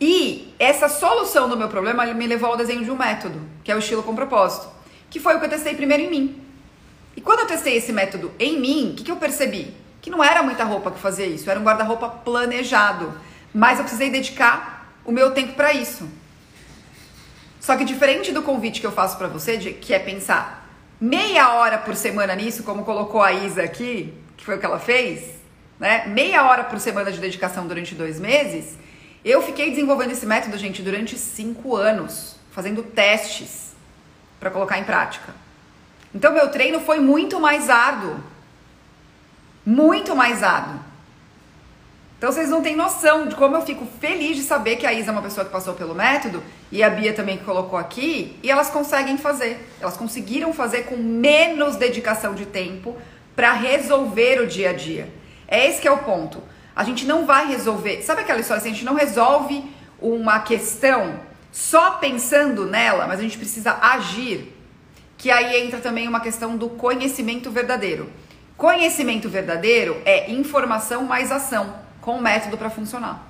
e 0.00 0.54
essa 0.58 0.88
solução 0.88 1.48
do 1.48 1.56
meu 1.56 1.68
problema 1.68 2.04
me 2.06 2.26
levou 2.26 2.50
ao 2.50 2.56
desenho 2.56 2.84
de 2.84 2.90
um 2.90 2.96
método, 2.96 3.40
que 3.64 3.72
é 3.72 3.74
o 3.74 3.78
estilo 3.78 4.02
com 4.02 4.14
propósito, 4.14 4.68
que 5.08 5.18
foi 5.18 5.34
o 5.34 5.38
que 5.38 5.46
eu 5.46 5.50
testei 5.50 5.74
primeiro 5.74 6.02
em 6.02 6.10
mim. 6.10 6.42
E 7.16 7.20
quando 7.20 7.40
eu 7.40 7.46
testei 7.46 7.76
esse 7.76 7.92
método 7.92 8.30
em 8.38 8.60
mim, 8.60 8.90
o 8.90 8.94
que, 8.94 9.04
que 9.04 9.10
eu 9.10 9.16
percebi? 9.16 9.74
Que 10.02 10.10
não 10.10 10.22
era 10.22 10.42
muita 10.42 10.64
roupa 10.64 10.90
que 10.90 10.98
fazia 10.98 11.26
isso, 11.26 11.50
era 11.50 11.58
um 11.58 11.64
guarda-roupa 11.64 12.08
planejado. 12.08 13.18
Mas 13.54 13.78
eu 13.78 13.84
precisei 13.84 14.10
dedicar 14.10 14.94
o 15.02 15.10
meu 15.10 15.30
tempo 15.30 15.54
para 15.54 15.72
isso. 15.72 16.06
Só 17.58 17.74
que 17.74 17.84
diferente 17.84 18.32
do 18.32 18.42
convite 18.42 18.80
que 18.80 18.86
eu 18.86 18.92
faço 18.92 19.16
para 19.16 19.28
você, 19.28 19.56
de, 19.56 19.72
que 19.72 19.94
é 19.94 19.98
pensar 19.98 20.68
meia 21.00 21.54
hora 21.54 21.78
por 21.78 21.96
semana 21.96 22.34
nisso, 22.34 22.62
como 22.62 22.84
colocou 22.84 23.22
a 23.22 23.32
Isa 23.32 23.62
aqui, 23.62 24.12
que 24.36 24.44
foi 24.44 24.56
o 24.56 24.60
que 24.60 24.66
ela 24.66 24.78
fez, 24.78 25.36
né? 25.78 26.06
Meia 26.06 26.46
hora 26.46 26.64
por 26.64 26.78
semana 26.80 27.12
de 27.12 27.18
dedicação 27.18 27.66
durante 27.66 27.94
dois 27.94 28.18
meses 28.18 28.76
eu 29.26 29.42
fiquei 29.42 29.70
desenvolvendo 29.70 30.12
esse 30.12 30.24
método, 30.24 30.56
gente, 30.56 30.80
durante 30.82 31.18
cinco 31.18 31.74
anos, 31.74 32.36
fazendo 32.52 32.84
testes 32.84 33.74
para 34.38 34.52
colocar 34.52 34.78
em 34.78 34.84
prática. 34.84 35.34
Então, 36.14 36.32
meu 36.32 36.48
treino 36.48 36.78
foi 36.78 37.00
muito 37.00 37.40
mais 37.40 37.68
árduo. 37.68 38.20
Muito 39.66 40.14
mais 40.14 40.44
árduo. 40.44 40.78
Então, 42.16 42.30
vocês 42.30 42.48
não 42.48 42.62
têm 42.62 42.76
noção 42.76 43.26
de 43.26 43.34
como 43.34 43.56
eu 43.56 43.62
fico 43.62 43.84
feliz 44.00 44.36
de 44.36 44.44
saber 44.44 44.76
que 44.76 44.86
a 44.86 44.92
Isa 44.92 45.10
é 45.10 45.12
uma 45.12 45.22
pessoa 45.22 45.44
que 45.44 45.50
passou 45.50 45.74
pelo 45.74 45.92
método 45.92 46.40
e 46.70 46.80
a 46.80 46.88
Bia 46.88 47.12
também 47.12 47.36
que 47.36 47.44
colocou 47.44 47.76
aqui 47.76 48.38
e 48.44 48.48
elas 48.48 48.70
conseguem 48.70 49.18
fazer. 49.18 49.58
Elas 49.80 49.96
conseguiram 49.96 50.52
fazer 50.52 50.84
com 50.84 50.96
menos 50.96 51.74
dedicação 51.74 52.32
de 52.32 52.46
tempo 52.46 52.96
para 53.34 53.52
resolver 53.54 54.40
o 54.40 54.46
dia 54.46 54.70
a 54.70 54.72
dia. 54.72 55.12
É 55.48 55.68
esse 55.68 55.80
que 55.80 55.88
é 55.88 55.90
o 55.90 55.98
ponto. 55.98 56.42
A 56.74 56.84
gente 56.84 57.06
não 57.06 57.24
vai 57.24 57.46
resolver. 57.48 58.02
Sabe 58.02 58.20
aquela 58.22 58.40
história 58.40 58.60
assim? 58.60 58.70
A 58.70 58.72
gente 58.72 58.84
não 58.84 58.94
resolve 58.94 59.64
uma 60.00 60.40
questão 60.40 61.20
só 61.50 61.92
pensando 61.92 62.66
nela, 62.66 63.06
mas 63.06 63.18
a 63.18 63.22
gente 63.22 63.38
precisa 63.38 63.78
agir. 63.80 64.52
Que 65.16 65.30
aí 65.30 65.62
entra 65.64 65.80
também 65.80 66.06
uma 66.06 66.20
questão 66.20 66.56
do 66.56 66.68
conhecimento 66.68 67.50
verdadeiro. 67.50 68.10
Conhecimento 68.56 69.28
verdadeiro 69.28 70.00
é 70.04 70.30
informação 70.30 71.04
mais 71.04 71.32
ação, 71.32 71.74
com 72.00 72.16
o 72.16 72.22
método 72.22 72.56
para 72.56 72.70
funcionar. 72.70 73.26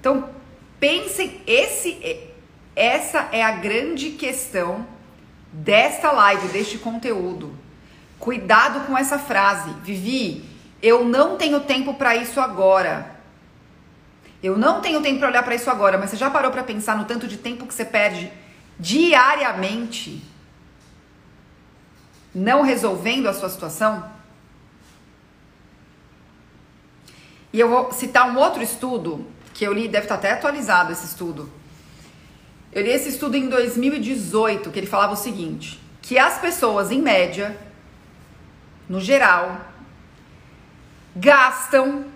Então, 0.00 0.30
pensem, 0.80 1.40
esse, 1.46 2.18
essa 2.74 3.28
é 3.30 3.42
a 3.42 3.52
grande 3.52 4.10
questão 4.10 4.86
desta 5.52 6.10
live, 6.10 6.48
deste 6.48 6.78
conteúdo. 6.78 7.61
Cuidado 8.22 8.86
com 8.86 8.96
essa 8.96 9.18
frase. 9.18 9.74
Vivi, 9.82 10.48
eu 10.80 11.04
não 11.04 11.36
tenho 11.36 11.58
tempo 11.58 11.94
para 11.94 12.14
isso 12.14 12.40
agora. 12.40 13.16
Eu 14.40 14.56
não 14.56 14.80
tenho 14.80 15.02
tempo 15.02 15.18
para 15.18 15.26
olhar 15.26 15.42
para 15.42 15.56
isso 15.56 15.68
agora, 15.68 15.98
mas 15.98 16.10
você 16.10 16.16
já 16.16 16.30
parou 16.30 16.52
para 16.52 16.62
pensar 16.62 16.96
no 16.96 17.04
tanto 17.04 17.26
de 17.26 17.36
tempo 17.36 17.66
que 17.66 17.74
você 17.74 17.84
perde 17.84 18.30
diariamente 18.78 20.22
não 22.32 22.62
resolvendo 22.62 23.26
a 23.26 23.34
sua 23.34 23.48
situação? 23.48 24.08
E 27.52 27.58
eu 27.58 27.68
vou 27.68 27.90
citar 27.90 28.30
um 28.30 28.38
outro 28.38 28.62
estudo 28.62 29.26
que 29.52 29.64
eu 29.64 29.72
li, 29.72 29.88
deve 29.88 30.04
estar 30.04 30.14
até 30.14 30.30
atualizado 30.30 30.92
esse 30.92 31.06
estudo. 31.06 31.50
Eu 32.72 32.84
li 32.84 32.90
esse 32.90 33.08
estudo 33.08 33.36
em 33.36 33.48
2018, 33.48 34.70
que 34.70 34.78
ele 34.78 34.86
falava 34.86 35.14
o 35.14 35.16
seguinte: 35.16 35.80
que 36.00 36.20
as 36.20 36.38
pessoas, 36.38 36.92
em 36.92 37.02
média, 37.02 37.71
no 38.88 39.00
geral, 39.00 39.60
gastam 41.14 42.06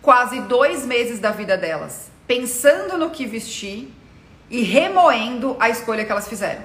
quase 0.00 0.40
dois 0.42 0.86
meses 0.86 1.18
da 1.18 1.30
vida 1.30 1.56
delas 1.56 2.10
pensando 2.30 2.96
no 2.96 3.10
que 3.10 3.26
vestir 3.26 3.92
e 4.48 4.62
remoendo 4.62 5.56
a 5.58 5.68
escolha 5.68 6.04
que 6.04 6.12
elas 6.12 6.28
fizeram. 6.28 6.62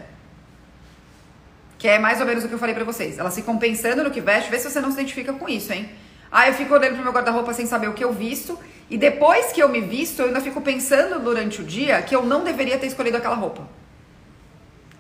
Que 1.80 1.88
é 1.88 1.98
mais 1.98 2.20
ou 2.22 2.28
menos 2.28 2.44
o 2.44 2.48
que 2.48 2.54
eu 2.54 2.60
falei 2.60 2.76
pra 2.76 2.84
vocês. 2.84 3.18
Elas 3.18 3.34
ficam 3.34 3.58
pensando 3.58 4.04
no 4.04 4.12
que 4.12 4.22
veste, 4.22 4.52
vê 4.52 4.60
se 4.60 4.70
você 4.70 4.80
não 4.80 4.92
se 4.92 5.00
identifica 5.00 5.34
com 5.34 5.50
isso, 5.50 5.74
hein? 5.74 5.90
Ah, 6.32 6.48
eu 6.48 6.54
fico 6.54 6.72
olhando 6.72 6.94
pro 6.94 7.04
meu 7.04 7.12
guarda-roupa 7.12 7.52
sem 7.52 7.66
saber 7.66 7.88
o 7.88 7.94
que 7.94 8.04
eu 8.04 8.14
visto. 8.14 8.60
E 8.92 8.96
depois 8.96 9.52
que 9.52 9.64
eu 9.64 9.68
me 9.68 9.82
visto, 9.82 10.20
eu 10.20 10.28
ainda 10.28 10.40
fico 10.40 10.62
pensando 10.62 11.20
durante 11.20 11.62
o 11.62 11.64
dia 11.64 12.00
que 12.04 12.16
eu 12.16 12.24
não 12.24 12.44
deveria 12.44 12.78
ter 12.78 12.86
escolhido 12.86 13.18
aquela 13.18 13.36
roupa. 13.36 13.68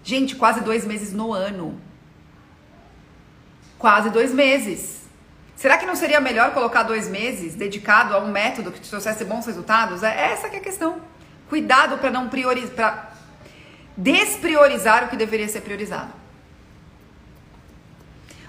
Gente, 0.03 0.35
quase 0.35 0.61
dois 0.61 0.83
meses 0.83 1.13
no 1.13 1.31
ano. 1.31 1.79
Quase 3.77 4.09
dois 4.09 4.33
meses. 4.33 5.01
Será 5.55 5.77
que 5.77 5.85
não 5.85 5.95
seria 5.95 6.19
melhor 6.19 6.53
colocar 6.53 6.83
dois 6.83 7.07
meses 7.07 7.55
dedicado 7.55 8.13
a 8.13 8.19
um 8.19 8.31
método 8.31 8.71
que 8.71 8.79
te 8.79 8.89
trouxesse 8.89 9.23
bons 9.23 9.45
resultados? 9.45 10.03
É 10.03 10.31
essa 10.31 10.49
que 10.49 10.55
é 10.57 10.59
a 10.59 10.63
questão. 10.63 11.01
Cuidado 11.49 11.97
para 11.97 12.11
não 12.11 12.27
priorizar, 12.27 12.75
para 12.75 13.13
despriorizar 13.95 15.05
o 15.05 15.07
que 15.07 15.15
deveria 15.15 15.47
ser 15.47 15.61
priorizado. 15.61 16.11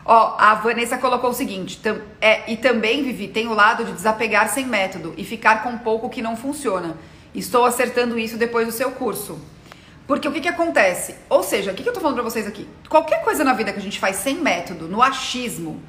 Ó, 0.05 0.37
a 0.39 0.55
Vanessa 0.55 0.97
colocou 0.99 1.31
o 1.31 1.35
seguinte: 1.35 1.79
tam, 1.81 2.01
é, 2.21 2.51
e 2.51 2.57
também, 2.57 3.03
Vivi, 3.03 3.29
tem 3.29 3.49
o 3.49 3.55
lado 3.55 3.85
de 3.85 3.93
desapegar 3.93 4.49
sem 4.49 4.65
método 4.65 5.15
e 5.17 5.25
ficar 5.25 5.63
com 5.63 5.77
pouco 5.79 6.09
que 6.09 6.23
não 6.23 6.37
funciona. 6.37 6.97
Estou 7.35 7.65
acertando 7.65 8.19
isso 8.19 8.37
depois 8.37 8.67
do 8.67 8.73
seu 8.73 8.93
curso. 8.93 9.39
Porque 10.07 10.29
o 10.29 10.33
que, 10.33 10.41
que 10.41 10.49
acontece? 10.49 11.17
Ou 11.29 11.43
seja, 11.43 11.73
o 11.73 11.75
que, 11.75 11.83
que 11.83 11.89
eu 11.89 11.93
tô 11.93 12.01
falando 12.01 12.15
pra 12.15 12.25
vocês 12.25 12.47
aqui? 12.47 12.69
Qualquer 12.89 13.25
coisa 13.25 13.43
na 13.43 13.53
vida 13.53 13.73
que 13.73 13.79
a 13.79 13.83
gente 13.83 13.99
faz 13.99 14.17
sem 14.17 14.37
método, 14.37 14.87
no 14.87 15.03
achismo, 15.03 15.83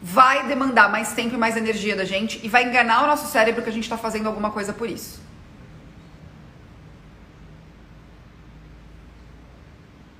vai 0.00 0.46
demandar 0.46 0.88
mais 0.88 1.12
tempo 1.12 1.34
e 1.34 1.38
mais 1.38 1.56
energia 1.56 1.96
da 1.96 2.04
gente 2.04 2.40
e 2.44 2.48
vai 2.48 2.64
enganar 2.64 3.02
o 3.02 3.06
nosso 3.06 3.26
cérebro 3.26 3.62
que 3.62 3.70
a 3.70 3.72
gente 3.72 3.88
tá 3.88 3.96
fazendo 3.96 4.26
alguma 4.26 4.50
coisa 4.50 4.72
por 4.72 4.88
isso. 4.88 5.20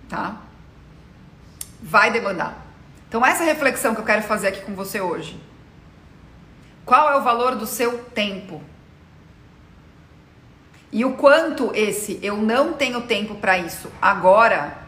Tá? 0.08 0.36
Vai 1.80 2.10
demandar. 2.10 2.64
Então, 3.08 3.24
essa 3.24 3.44
reflexão 3.44 3.94
que 3.94 4.00
eu 4.00 4.04
quero 4.04 4.22
fazer 4.22 4.48
aqui 4.48 4.62
com 4.62 4.74
você 4.74 5.00
hoje. 5.00 5.40
Qual 6.84 7.08
é 7.10 7.16
o 7.16 7.22
valor 7.22 7.54
do 7.54 7.66
seu 7.66 7.98
tempo? 8.06 8.60
E 10.94 11.04
o 11.04 11.14
quanto 11.14 11.72
esse 11.74 12.20
eu 12.22 12.36
não 12.36 12.74
tenho 12.74 13.00
tempo 13.00 13.34
para 13.34 13.58
isso 13.58 13.90
agora 14.00 14.78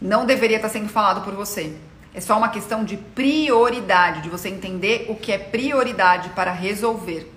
não 0.00 0.24
deveria 0.24 0.58
estar 0.58 0.68
tá 0.68 0.72
sendo 0.72 0.88
falado 0.88 1.22
por 1.22 1.34
você. 1.34 1.74
É 2.14 2.20
só 2.20 2.38
uma 2.38 2.48
questão 2.48 2.84
de 2.84 2.96
prioridade, 2.96 4.20
de 4.20 4.30
você 4.30 4.48
entender 4.48 5.06
o 5.08 5.16
que 5.16 5.32
é 5.32 5.36
prioridade 5.36 6.28
para 6.28 6.52
resolver, 6.52 7.28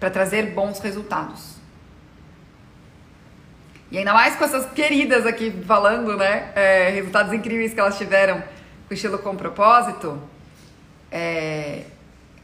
para 0.00 0.08
trazer 0.08 0.54
bons 0.54 0.78
resultados. 0.78 1.56
E 3.90 3.98
ainda 3.98 4.14
mais 4.14 4.34
com 4.36 4.44
essas 4.44 4.64
queridas 4.72 5.26
aqui 5.26 5.50
falando, 5.66 6.16
né? 6.16 6.52
É, 6.54 6.88
resultados 6.88 7.34
incríveis 7.34 7.74
que 7.74 7.80
elas 7.80 7.98
tiveram 7.98 8.42
com 8.88 8.94
estilo 8.94 9.18
com 9.18 9.36
propósito. 9.36 10.18
É, 11.12 11.82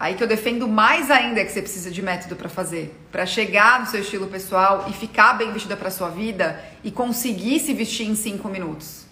aí 0.01 0.15
que 0.15 0.23
eu 0.23 0.27
defendo 0.27 0.67
mais 0.67 1.11
ainda 1.11 1.45
que 1.45 1.53
você 1.53 1.61
precisa 1.61 1.91
de 1.91 2.01
método 2.01 2.35
para 2.35 2.49
fazer, 2.49 2.99
para 3.13 3.27
chegar 3.27 3.81
no 3.81 3.87
seu 3.87 4.01
estilo 4.01 4.27
pessoal 4.29 4.87
e 4.89 4.95
ficar 4.95 5.35
bem 5.35 5.53
vestida 5.53 5.77
para 5.77 5.91
sua 5.91 6.09
vida 6.09 6.59
e 6.83 6.91
conseguir 6.91 7.61
se 7.61 7.75
vestir 7.75 8.09
em 8.09 8.15
cinco 8.15 8.49
minutos. 8.49 9.05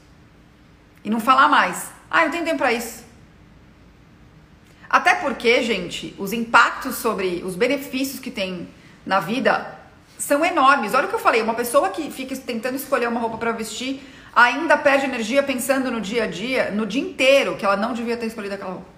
E 1.05 1.11
não 1.11 1.20
falar 1.20 1.46
mais. 1.46 1.90
Ah, 2.11 2.24
não 2.24 2.31
tenho 2.31 2.44
tempo 2.46 2.57
para 2.57 2.72
isso. 2.72 3.05
Até 4.88 5.14
porque, 5.16 5.62
gente, 5.62 6.14
os 6.18 6.33
impactos 6.33 6.94
sobre 6.94 7.42
os 7.44 7.55
benefícios 7.55 8.18
que 8.18 8.31
tem 8.31 8.66
na 9.05 9.20
vida 9.20 9.79
são 10.16 10.42
enormes. 10.42 10.94
Olha 10.94 11.05
o 11.05 11.09
que 11.11 11.14
eu 11.14 11.20
falei, 11.20 11.42
uma 11.42 11.53
pessoa 11.53 11.90
que 11.90 12.11
fica 12.11 12.35
tentando 12.35 12.77
escolher 12.77 13.09
uma 13.09 13.20
roupa 13.20 13.37
para 13.37 13.53
vestir 13.53 14.01
ainda 14.35 14.74
perde 14.79 15.05
energia 15.05 15.42
pensando 15.42 15.90
no 15.90 16.01
dia 16.01 16.24
a 16.24 16.27
dia, 16.27 16.70
no 16.70 16.87
dia 16.87 17.03
inteiro, 17.03 17.57
que 17.57 17.66
ela 17.66 17.77
não 17.77 17.92
devia 17.92 18.16
ter 18.16 18.24
escolhido 18.24 18.55
aquela 18.55 18.72
roupa. 18.72 18.98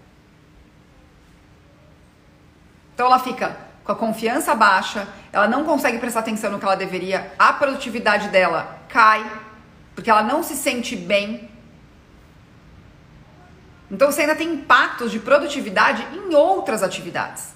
Então 3.00 3.08
ela 3.08 3.18
fica 3.18 3.56
com 3.82 3.92
a 3.92 3.96
confiança 3.96 4.54
baixa, 4.54 5.08
ela 5.32 5.48
não 5.48 5.64
consegue 5.64 5.96
prestar 5.96 6.20
atenção 6.20 6.52
no 6.52 6.58
que 6.58 6.66
ela 6.66 6.74
deveria, 6.74 7.32
a 7.38 7.50
produtividade 7.50 8.28
dela 8.28 8.78
cai, 8.90 9.24
porque 9.94 10.10
ela 10.10 10.22
não 10.22 10.42
se 10.42 10.54
sente 10.54 10.94
bem. 10.96 11.48
Então 13.90 14.12
você 14.12 14.20
ainda 14.20 14.36
tem 14.36 14.52
impactos 14.52 15.10
de 15.10 15.18
produtividade 15.18 16.06
em 16.12 16.34
outras 16.34 16.82
atividades. 16.82 17.54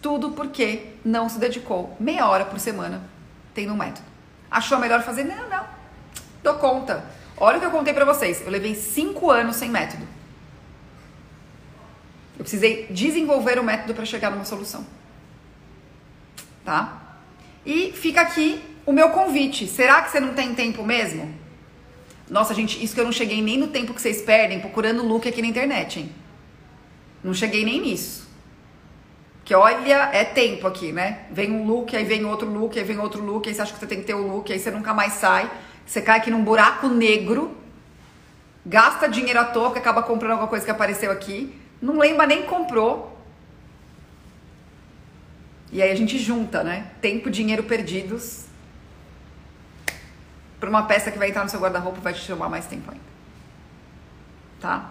Tudo 0.00 0.30
porque 0.30 0.94
não 1.04 1.28
se 1.28 1.38
dedicou 1.38 1.94
meia 2.00 2.26
hora 2.26 2.46
por 2.46 2.58
semana 2.58 3.02
tendo 3.52 3.74
um 3.74 3.76
método. 3.76 4.08
Achou 4.50 4.78
melhor 4.78 5.02
fazer? 5.02 5.24
Não, 5.24 5.46
não. 5.46 5.66
Dou 6.42 6.54
conta. 6.54 7.04
Olha 7.36 7.58
o 7.58 7.60
que 7.60 7.66
eu 7.66 7.70
contei 7.70 7.92
pra 7.92 8.06
vocês. 8.06 8.40
Eu 8.40 8.50
levei 8.50 8.74
cinco 8.74 9.30
anos 9.30 9.56
sem 9.56 9.68
método. 9.68 10.15
Precisei 12.46 12.86
desenvolver 12.88 13.58
o 13.58 13.64
método 13.64 13.92
para 13.92 14.04
chegar 14.04 14.30
numa 14.30 14.44
solução. 14.44 14.86
Tá? 16.64 17.18
E 17.64 17.90
fica 17.90 18.20
aqui 18.20 18.62
o 18.86 18.92
meu 18.92 19.10
convite. 19.10 19.66
Será 19.66 20.00
que 20.00 20.12
você 20.12 20.20
não 20.20 20.32
tem 20.32 20.54
tempo 20.54 20.84
mesmo? 20.84 21.34
Nossa, 22.30 22.54
gente, 22.54 22.80
isso 22.84 22.94
que 22.94 23.00
eu 23.00 23.04
não 23.04 23.10
cheguei 23.10 23.42
nem 23.42 23.58
no 23.58 23.66
tempo 23.66 23.92
que 23.92 24.00
vocês 24.00 24.22
perdem 24.22 24.60
procurando 24.60 25.04
look 25.04 25.28
aqui 25.28 25.42
na 25.42 25.48
internet, 25.48 25.98
hein? 25.98 26.12
Não 27.24 27.34
cheguei 27.34 27.64
nem 27.64 27.80
nisso. 27.80 28.30
Que 29.44 29.52
olha, 29.52 30.10
é 30.12 30.22
tempo 30.22 30.68
aqui, 30.68 30.92
né? 30.92 31.26
Vem 31.32 31.50
um 31.50 31.66
look, 31.66 31.96
aí 31.96 32.04
vem 32.04 32.24
outro 32.26 32.48
look, 32.48 32.78
aí 32.78 32.84
vem 32.84 33.00
outro 33.00 33.24
look, 33.24 33.48
aí 33.48 33.54
você 33.56 33.62
acha 33.62 33.72
que 33.72 33.80
você 33.80 33.88
tem 33.88 33.98
que 33.98 34.04
ter 34.04 34.14
o 34.14 34.18
um 34.18 34.36
look, 34.36 34.52
aí 34.52 34.58
você 34.60 34.70
nunca 34.70 34.94
mais 34.94 35.14
sai. 35.14 35.50
Você 35.84 36.00
cai 36.00 36.18
aqui 36.18 36.30
num 36.30 36.44
buraco 36.44 36.86
negro, 36.86 37.56
gasta 38.64 39.08
dinheiro 39.08 39.40
à 39.40 39.44
toa, 39.46 39.72
que 39.72 39.80
acaba 39.80 40.00
comprando 40.04 40.30
alguma 40.30 40.48
coisa 40.48 40.64
que 40.64 40.70
apareceu 40.70 41.10
aqui, 41.10 41.65
não 41.80 41.98
lembra 41.98 42.26
nem 42.26 42.42
comprou. 42.42 43.16
E 45.72 45.82
aí 45.82 45.90
a 45.90 45.94
gente 45.94 46.18
junta, 46.18 46.62
né? 46.62 46.90
Tempo, 47.00 47.30
dinheiro 47.30 47.64
perdidos 47.64 48.46
para 50.58 50.70
uma 50.70 50.84
peça 50.84 51.10
que 51.10 51.18
vai 51.18 51.28
entrar 51.28 51.44
no 51.44 51.50
seu 51.50 51.60
guarda-roupa 51.60 52.00
vai 52.00 52.12
te 52.12 52.20
chamar 52.20 52.48
mais 52.48 52.66
tempo 52.66 52.90
ainda. 52.90 53.04
Tá? 54.60 54.90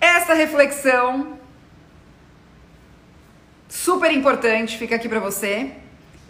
Essa 0.00 0.34
reflexão 0.34 1.38
super 3.68 4.10
importante, 4.10 4.76
fica 4.76 4.96
aqui 4.96 5.08
para 5.08 5.20
você. 5.20 5.72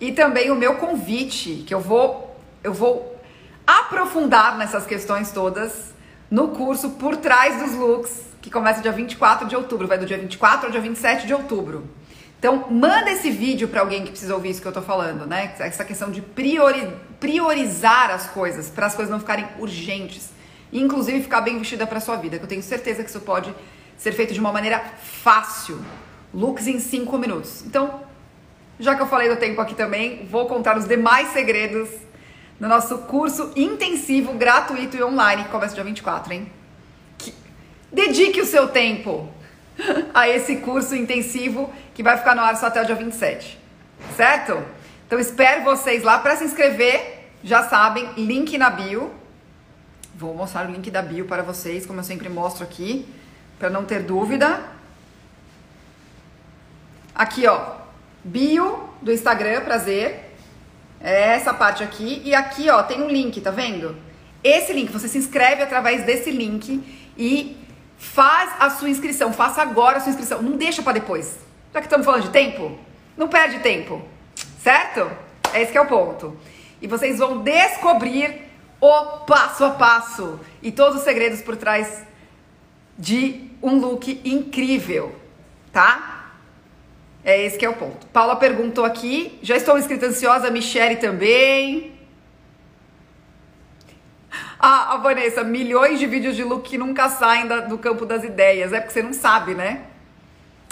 E 0.00 0.12
também 0.12 0.50
o 0.50 0.54
meu 0.54 0.76
convite, 0.76 1.64
que 1.66 1.72
eu 1.72 1.80
vou 1.80 2.26
eu 2.62 2.72
vou 2.72 3.18
aprofundar 3.66 4.58
nessas 4.58 4.84
questões 4.86 5.30
todas 5.30 5.94
no 6.30 6.48
curso 6.48 6.90
Por 6.90 7.16
Trás 7.16 7.60
dos 7.62 7.74
Looks, 7.74 8.24
que 8.46 8.50
começa 8.52 8.80
dia 8.80 8.92
24 8.92 9.48
de 9.48 9.56
outubro, 9.56 9.88
vai 9.88 9.98
do 9.98 10.06
dia 10.06 10.16
24 10.16 10.66
ao 10.66 10.70
dia 10.70 10.80
27 10.80 11.26
de 11.26 11.34
outubro. 11.34 11.90
Então, 12.38 12.66
manda 12.70 13.10
esse 13.10 13.28
vídeo 13.28 13.66
para 13.66 13.80
alguém 13.80 14.04
que 14.04 14.10
precisa 14.10 14.32
ouvir 14.36 14.50
isso 14.50 14.62
que 14.62 14.68
eu 14.68 14.72
tô 14.72 14.82
falando, 14.82 15.26
né? 15.26 15.52
Essa 15.58 15.84
questão 15.84 16.12
de 16.12 16.20
priori 16.22 16.88
priorizar 17.18 18.08
as 18.12 18.28
coisas, 18.28 18.70
para 18.70 18.86
as 18.86 18.94
coisas 18.94 19.10
não 19.10 19.18
ficarem 19.18 19.48
urgentes, 19.58 20.30
e 20.70 20.80
inclusive 20.80 21.22
ficar 21.22 21.40
bem 21.40 21.58
vestida 21.58 21.88
para 21.88 21.98
sua 21.98 22.14
vida, 22.14 22.38
que 22.38 22.44
eu 22.44 22.48
tenho 22.48 22.62
certeza 22.62 23.02
que 23.02 23.10
isso 23.10 23.18
pode 23.18 23.52
ser 23.98 24.12
feito 24.12 24.32
de 24.32 24.38
uma 24.38 24.52
maneira 24.52 24.80
fácil 25.02 25.80
looks 26.32 26.68
em 26.68 26.78
5 26.78 27.18
minutos. 27.18 27.64
Então, 27.66 28.00
já 28.78 28.94
que 28.94 29.02
eu 29.02 29.08
falei 29.08 29.28
do 29.28 29.34
tempo 29.34 29.60
aqui 29.60 29.74
também, 29.74 30.24
vou 30.30 30.46
contar 30.46 30.78
os 30.78 30.84
demais 30.86 31.32
segredos 31.32 31.88
no 32.60 32.68
nosso 32.68 32.98
curso 32.98 33.50
intensivo, 33.56 34.34
gratuito 34.34 34.96
e 34.96 35.02
online, 35.02 35.42
que 35.42 35.48
começa 35.48 35.74
dia 35.74 35.82
24, 35.82 36.32
hein? 36.32 36.55
Que... 37.96 38.06
Dedique 38.06 38.40
o 38.40 38.46
seu 38.46 38.68
tempo 38.68 39.28
a 40.12 40.28
esse 40.28 40.56
curso 40.56 40.94
intensivo 40.94 41.72
que 41.94 42.02
vai 42.02 42.16
ficar 42.18 42.34
no 42.34 42.42
ar 42.42 42.56
só 42.56 42.66
até 42.66 42.82
o 42.82 42.84
dia 42.84 42.94
27, 42.94 43.58
certo? 44.16 44.62
Então 45.06 45.18
espero 45.18 45.64
vocês 45.64 46.02
lá 46.02 46.18
para 46.18 46.36
se 46.36 46.44
inscrever, 46.44 47.30
já 47.42 47.62
sabem, 47.62 48.08
link 48.16 48.56
na 48.58 48.68
bio. 48.70 49.12
Vou 50.14 50.34
mostrar 50.34 50.68
o 50.68 50.72
link 50.72 50.90
da 50.90 51.02
bio 51.02 51.26
para 51.26 51.42
vocês, 51.42 51.86
como 51.86 52.00
eu 52.00 52.04
sempre 52.04 52.28
mostro 52.28 52.64
aqui, 52.64 53.06
para 53.58 53.70
não 53.70 53.84
ter 53.84 54.02
dúvida. 54.02 54.60
Aqui, 57.14 57.46
ó, 57.46 57.76
bio 58.24 58.90
do 59.00 59.12
Instagram, 59.12 59.62
prazer. 59.62 60.34
É 61.00 61.34
essa 61.34 61.52
parte 61.54 61.82
aqui. 61.82 62.22
E 62.24 62.34
aqui, 62.34 62.68
ó, 62.70 62.82
tem 62.82 63.02
um 63.02 63.08
link, 63.08 63.40
tá 63.40 63.50
vendo? 63.50 63.96
Esse 64.42 64.72
link, 64.72 64.90
você 64.90 65.08
se 65.08 65.18
inscreve 65.18 65.62
através 65.62 66.04
desse 66.04 66.30
link 66.30 66.82
e 67.16 67.56
faz 67.96 68.52
a 68.58 68.70
sua 68.70 68.88
inscrição. 68.88 69.32
Faça 69.32 69.62
agora 69.62 69.98
a 69.98 70.00
sua 70.00 70.10
inscrição. 70.10 70.42
Não 70.42 70.56
deixa 70.56 70.82
para 70.82 70.94
depois. 70.94 71.38
Já 71.72 71.80
que 71.80 71.86
estamos 71.86 72.06
falando 72.06 72.24
de 72.24 72.30
tempo, 72.30 72.78
não 73.16 73.28
perde 73.28 73.58
tempo. 73.60 74.02
Certo? 74.62 75.10
É 75.52 75.62
esse 75.62 75.72
que 75.72 75.78
é 75.78 75.80
o 75.80 75.86
ponto. 75.86 76.36
E 76.80 76.86
vocês 76.86 77.18
vão 77.18 77.42
descobrir 77.42 78.42
o 78.80 79.20
passo 79.20 79.64
a 79.64 79.70
passo 79.70 80.38
e 80.62 80.70
todos 80.70 80.98
os 80.98 81.02
segredos 81.02 81.40
por 81.40 81.56
trás 81.56 82.02
de 82.98 83.50
um 83.62 83.78
look 83.78 84.20
incrível, 84.24 85.14
tá? 85.72 86.32
É 87.24 87.44
esse 87.44 87.58
que 87.58 87.64
é 87.64 87.68
o 87.68 87.74
ponto. 87.74 88.06
Paula 88.08 88.36
perguntou 88.36 88.84
aqui, 88.84 89.38
já 89.42 89.56
estou 89.56 89.78
inscrita 89.78 90.06
ansiosa, 90.06 90.50
Michele 90.50 90.96
também. 90.96 91.95
Ah, 94.68 94.94
a 94.94 94.96
Vanessa, 94.96 95.44
milhões 95.44 95.96
de 96.00 96.08
vídeos 96.08 96.34
de 96.34 96.42
look 96.42 96.68
que 96.68 96.76
nunca 96.76 97.08
saem 97.08 97.46
da, 97.46 97.60
do 97.60 97.78
campo 97.78 98.04
das 98.04 98.24
ideias. 98.24 98.72
É 98.72 98.80
porque 98.80 98.94
você 98.94 99.00
não 99.00 99.12
sabe, 99.12 99.54
né? 99.54 99.84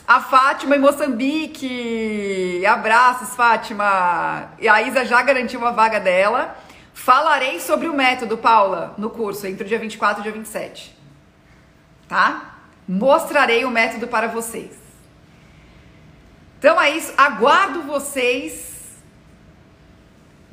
A 0.04 0.20
Fátima 0.20 0.74
em 0.74 0.80
Moçambique. 0.80 2.66
Abraços, 2.66 3.36
Fátima. 3.36 4.50
E 4.58 4.66
a 4.66 4.82
Isa 4.82 5.04
já 5.04 5.22
garantiu 5.22 5.60
uma 5.60 5.70
vaga 5.70 6.00
dela. 6.00 6.58
Falarei 6.92 7.60
sobre 7.60 7.86
o 7.86 7.94
método, 7.94 8.36
Paula, 8.36 8.96
no 8.98 9.10
curso, 9.10 9.46
entre 9.46 9.62
o 9.62 9.68
dia 9.68 9.78
24 9.78 10.18
e 10.18 10.20
o 10.22 10.22
dia 10.24 10.32
27. 10.32 10.98
Tá? 12.08 12.56
Mostrarei 12.88 13.64
o 13.64 13.70
método 13.70 14.08
para 14.08 14.26
vocês. 14.26 14.76
Então 16.58 16.82
é 16.82 16.90
isso, 16.90 17.14
aguardo 17.16 17.82
vocês 17.82 18.73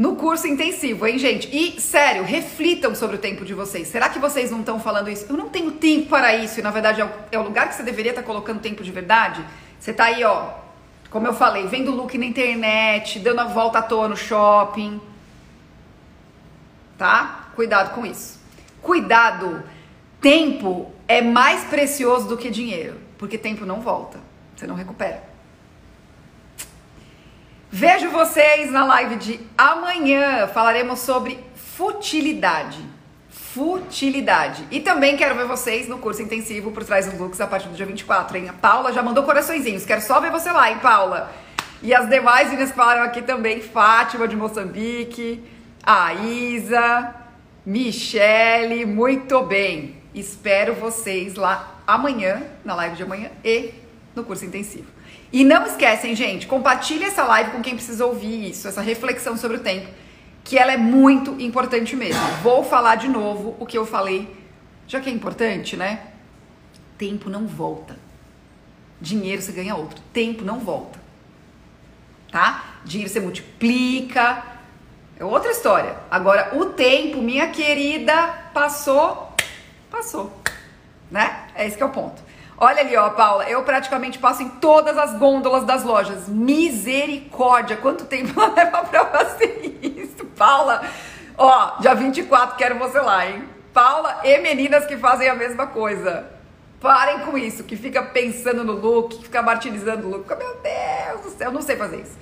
no 0.02 0.16
curso 0.16 0.48
intensivo, 0.48 1.06
hein, 1.06 1.20
gente? 1.20 1.48
E, 1.56 1.80
sério, 1.80 2.24
reflitam 2.24 2.96
sobre 2.96 3.18
o 3.18 3.20
tempo 3.20 3.46
de 3.46 3.54
vocês. 3.54 3.88
Será 3.88 4.10
que 4.10 4.18
vocês 4.18 4.50
não 4.50 4.62
estão 4.62 4.80
falando 4.80 5.12
isso? 5.12 5.28
Eu 5.30 5.38
não 5.38 5.48
tenho 5.48 5.74
tempo 5.74 6.08
para 6.08 6.36
isso 6.36 6.60
e, 6.60 6.64
na 6.64 6.72
verdade, 6.72 7.02
é 7.02 7.06
o, 7.06 7.12
é 7.32 7.38
o 7.38 7.44
lugar 7.44 7.70
que 7.70 7.76
você 7.76 7.84
deveria 7.84 8.12
estar 8.12 8.24
colocando 8.24 8.60
tempo 8.60 8.84
de 8.84 8.92
verdade? 8.92 9.46
Você 9.80 9.94
tá 9.94 10.06
aí, 10.06 10.24
ó, 10.24 10.54
como 11.12 11.28
eu 11.28 11.36
falei, 11.36 11.68
vendo 11.68 11.92
look 11.92 12.18
na 12.18 12.26
internet, 12.26 13.20
dando 13.20 13.42
a 13.42 13.44
volta 13.44 13.78
à 13.78 13.84
toa 13.84 14.08
no 14.08 14.18
shopping. 14.18 15.00
Tá? 16.98 17.50
Cuidado 17.54 17.94
com 17.94 18.04
isso. 18.04 18.40
Cuidado. 18.82 19.62
Tempo 20.20 20.92
é 21.08 21.22
mais 21.22 21.66
precioso 21.66 22.28
do 22.28 22.38
que 22.38 22.50
dinheiro, 22.50 22.98
porque 23.20 23.38
tempo 23.38 23.68
não 23.68 23.82
volta. 23.82 24.20
Você 24.56 24.66
não 24.66 24.74
recupera. 24.74 25.31
Vejo 27.74 28.10
vocês 28.10 28.70
na 28.70 28.84
live 28.84 29.16
de 29.16 29.40
amanhã. 29.58 30.46
Falaremos 30.48 31.00
sobre 31.00 31.40
futilidade. 31.56 32.86
Futilidade. 33.30 34.68
E 34.70 34.82
também 34.82 35.16
quero 35.16 35.36
ver 35.36 35.46
vocês 35.46 35.88
no 35.88 35.98
curso 35.98 36.22
intensivo 36.22 36.72
por 36.72 36.84
trás 36.84 37.06
dos 37.06 37.18
looks 37.18 37.40
a 37.40 37.48
partir 37.48 37.70
do 37.70 37.74
dia 37.74 37.86
24, 37.86 38.38
hein? 38.38 38.50
A 38.50 38.54
Paula 38.54 38.92
já 38.92 39.02
mandou 39.02 39.24
coraçõezinhos. 39.24 39.86
Quero 39.86 40.02
só 40.02 40.20
ver 40.20 40.32
você 40.32 40.52
lá, 40.52 40.70
hein, 40.70 40.80
Paula? 40.82 41.32
E 41.82 41.94
as 41.94 42.10
demais 42.10 42.50
meninas 42.50 42.74
falaram 42.74 43.04
aqui 43.04 43.22
também. 43.22 43.62
Fátima 43.62 44.28
de 44.28 44.36
Moçambique, 44.36 45.42
a 45.82 46.14
Isa, 46.14 47.16
Michele. 47.66 48.86
Muito 48.86 49.44
bem. 49.44 49.96
Espero 50.14 50.74
vocês 50.74 51.36
lá 51.36 51.80
amanhã, 51.88 52.44
na 52.66 52.76
live 52.76 52.98
de 52.98 53.04
amanhã 53.04 53.32
e 53.46 53.74
no 54.14 54.26
curso 54.26 54.44
intensivo. 54.44 54.88
E 55.32 55.46
não 55.46 55.66
esquecem, 55.66 56.14
gente, 56.14 56.46
compartilhe 56.46 57.06
essa 57.06 57.24
live 57.24 57.52
com 57.52 57.62
quem 57.62 57.76
precisa 57.76 58.06
ouvir 58.06 58.50
isso, 58.50 58.68
essa 58.68 58.82
reflexão 58.82 59.38
sobre 59.38 59.58
o 59.58 59.60
tempo, 59.62 59.88
que 60.44 60.58
ela 60.58 60.74
é 60.74 60.78
muito 60.78 61.40
importante 61.40 61.96
mesmo. 61.96 62.22
Vou 62.44 62.64
falar 62.64 62.96
de 62.96 63.08
novo 63.08 63.56
o 63.60 63.66
que 63.66 63.78
eu 63.78 63.86
falei, 63.86 64.36
já 64.88 65.00
que 65.00 65.10
é 65.10 65.14
importante, 65.14 65.78
né? 65.78 66.08
Tempo 66.98 67.30
não 67.30 67.48
volta. 67.48 67.98
Dinheiro 69.00 69.42
você 69.42 69.54
ganha 69.54 69.76
outro, 69.76 70.02
tempo 70.12 70.44
não 70.44 70.60
volta. 70.60 71.00
Tá? 72.30 72.80
Dinheiro 72.84 73.12
você 73.12 73.20
multiplica, 73.20 74.44
é 75.18 75.24
outra 75.24 75.52
história. 75.52 75.96
Agora, 76.10 76.58
o 76.58 76.66
tempo, 76.66 77.22
minha 77.22 77.50
querida, 77.50 78.28
passou, 78.54 79.34
passou, 79.90 80.42
né? 81.10 81.48
É 81.56 81.66
esse 81.66 81.78
que 81.78 81.84
é 81.84 81.86
o 81.86 81.90
ponto. 81.90 82.22
Olha 82.64 82.82
ali, 82.82 82.96
ó, 82.96 83.10
Paula, 83.10 83.50
eu 83.50 83.64
praticamente 83.64 84.20
passo 84.20 84.44
em 84.44 84.50
todas 84.50 84.96
as 84.96 85.18
gôndolas 85.18 85.64
das 85.64 85.84
lojas. 85.84 86.28
Misericórdia, 86.28 87.76
quanto 87.76 88.06
tempo 88.06 88.40
ela 88.40 88.54
leva 88.54 88.84
pra 88.84 89.04
fazer 89.08 89.80
isso? 89.82 90.24
Paula, 90.38 90.84
ó, 91.36 91.80
dia 91.80 91.96
24, 91.96 92.56
quero 92.58 92.78
você 92.78 93.00
lá, 93.00 93.26
hein? 93.26 93.50
Paula 93.74 94.22
e 94.24 94.38
meninas 94.38 94.86
que 94.86 94.96
fazem 94.96 95.28
a 95.28 95.34
mesma 95.34 95.66
coisa. 95.66 96.30
Parem 96.80 97.22
com 97.22 97.36
isso, 97.36 97.64
que 97.64 97.76
fica 97.76 98.04
pensando 98.04 98.64
no 98.64 98.74
look, 98.74 99.18
que 99.18 99.24
fica 99.24 99.42
martirizando 99.42 100.06
o 100.06 100.12
look. 100.12 100.28
Meu 100.28 100.62
Deus 100.62 101.22
do 101.22 101.30
céu, 101.32 101.48
eu 101.48 101.52
não 101.52 101.64
sei 101.64 101.76
fazer 101.76 102.02
isso. 102.02 102.16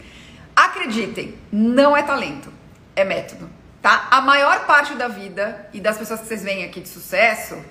Acreditem, 0.56 1.38
não 1.52 1.98
é 1.98 2.02
talento, 2.02 2.50
é 2.96 3.04
método, 3.04 3.50
tá? 3.82 4.08
A 4.10 4.22
maior 4.22 4.66
parte 4.66 4.94
da 4.94 5.10
vida 5.10 5.68
e 5.74 5.82
das 5.82 5.98
pessoas 5.98 6.22
que 6.22 6.28
vocês 6.28 6.46
veem 6.46 6.64
aqui 6.64 6.80
de 6.80 6.88
sucesso 6.88 7.62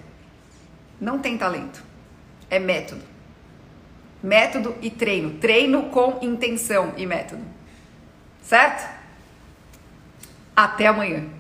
não 1.01 1.19
tem 1.19 1.39
talento 1.39 1.88
é 2.51 2.59
método. 2.59 3.03
Método 4.23 4.77
e 4.83 4.91
treino. 4.91 5.39
Treino 5.39 5.91
com 5.91 6.19
intenção 6.23 6.93
e 6.97 7.07
método. 7.07 7.43
Certo? 8.43 8.89
Até 10.57 10.87
amanhã. 10.87 11.38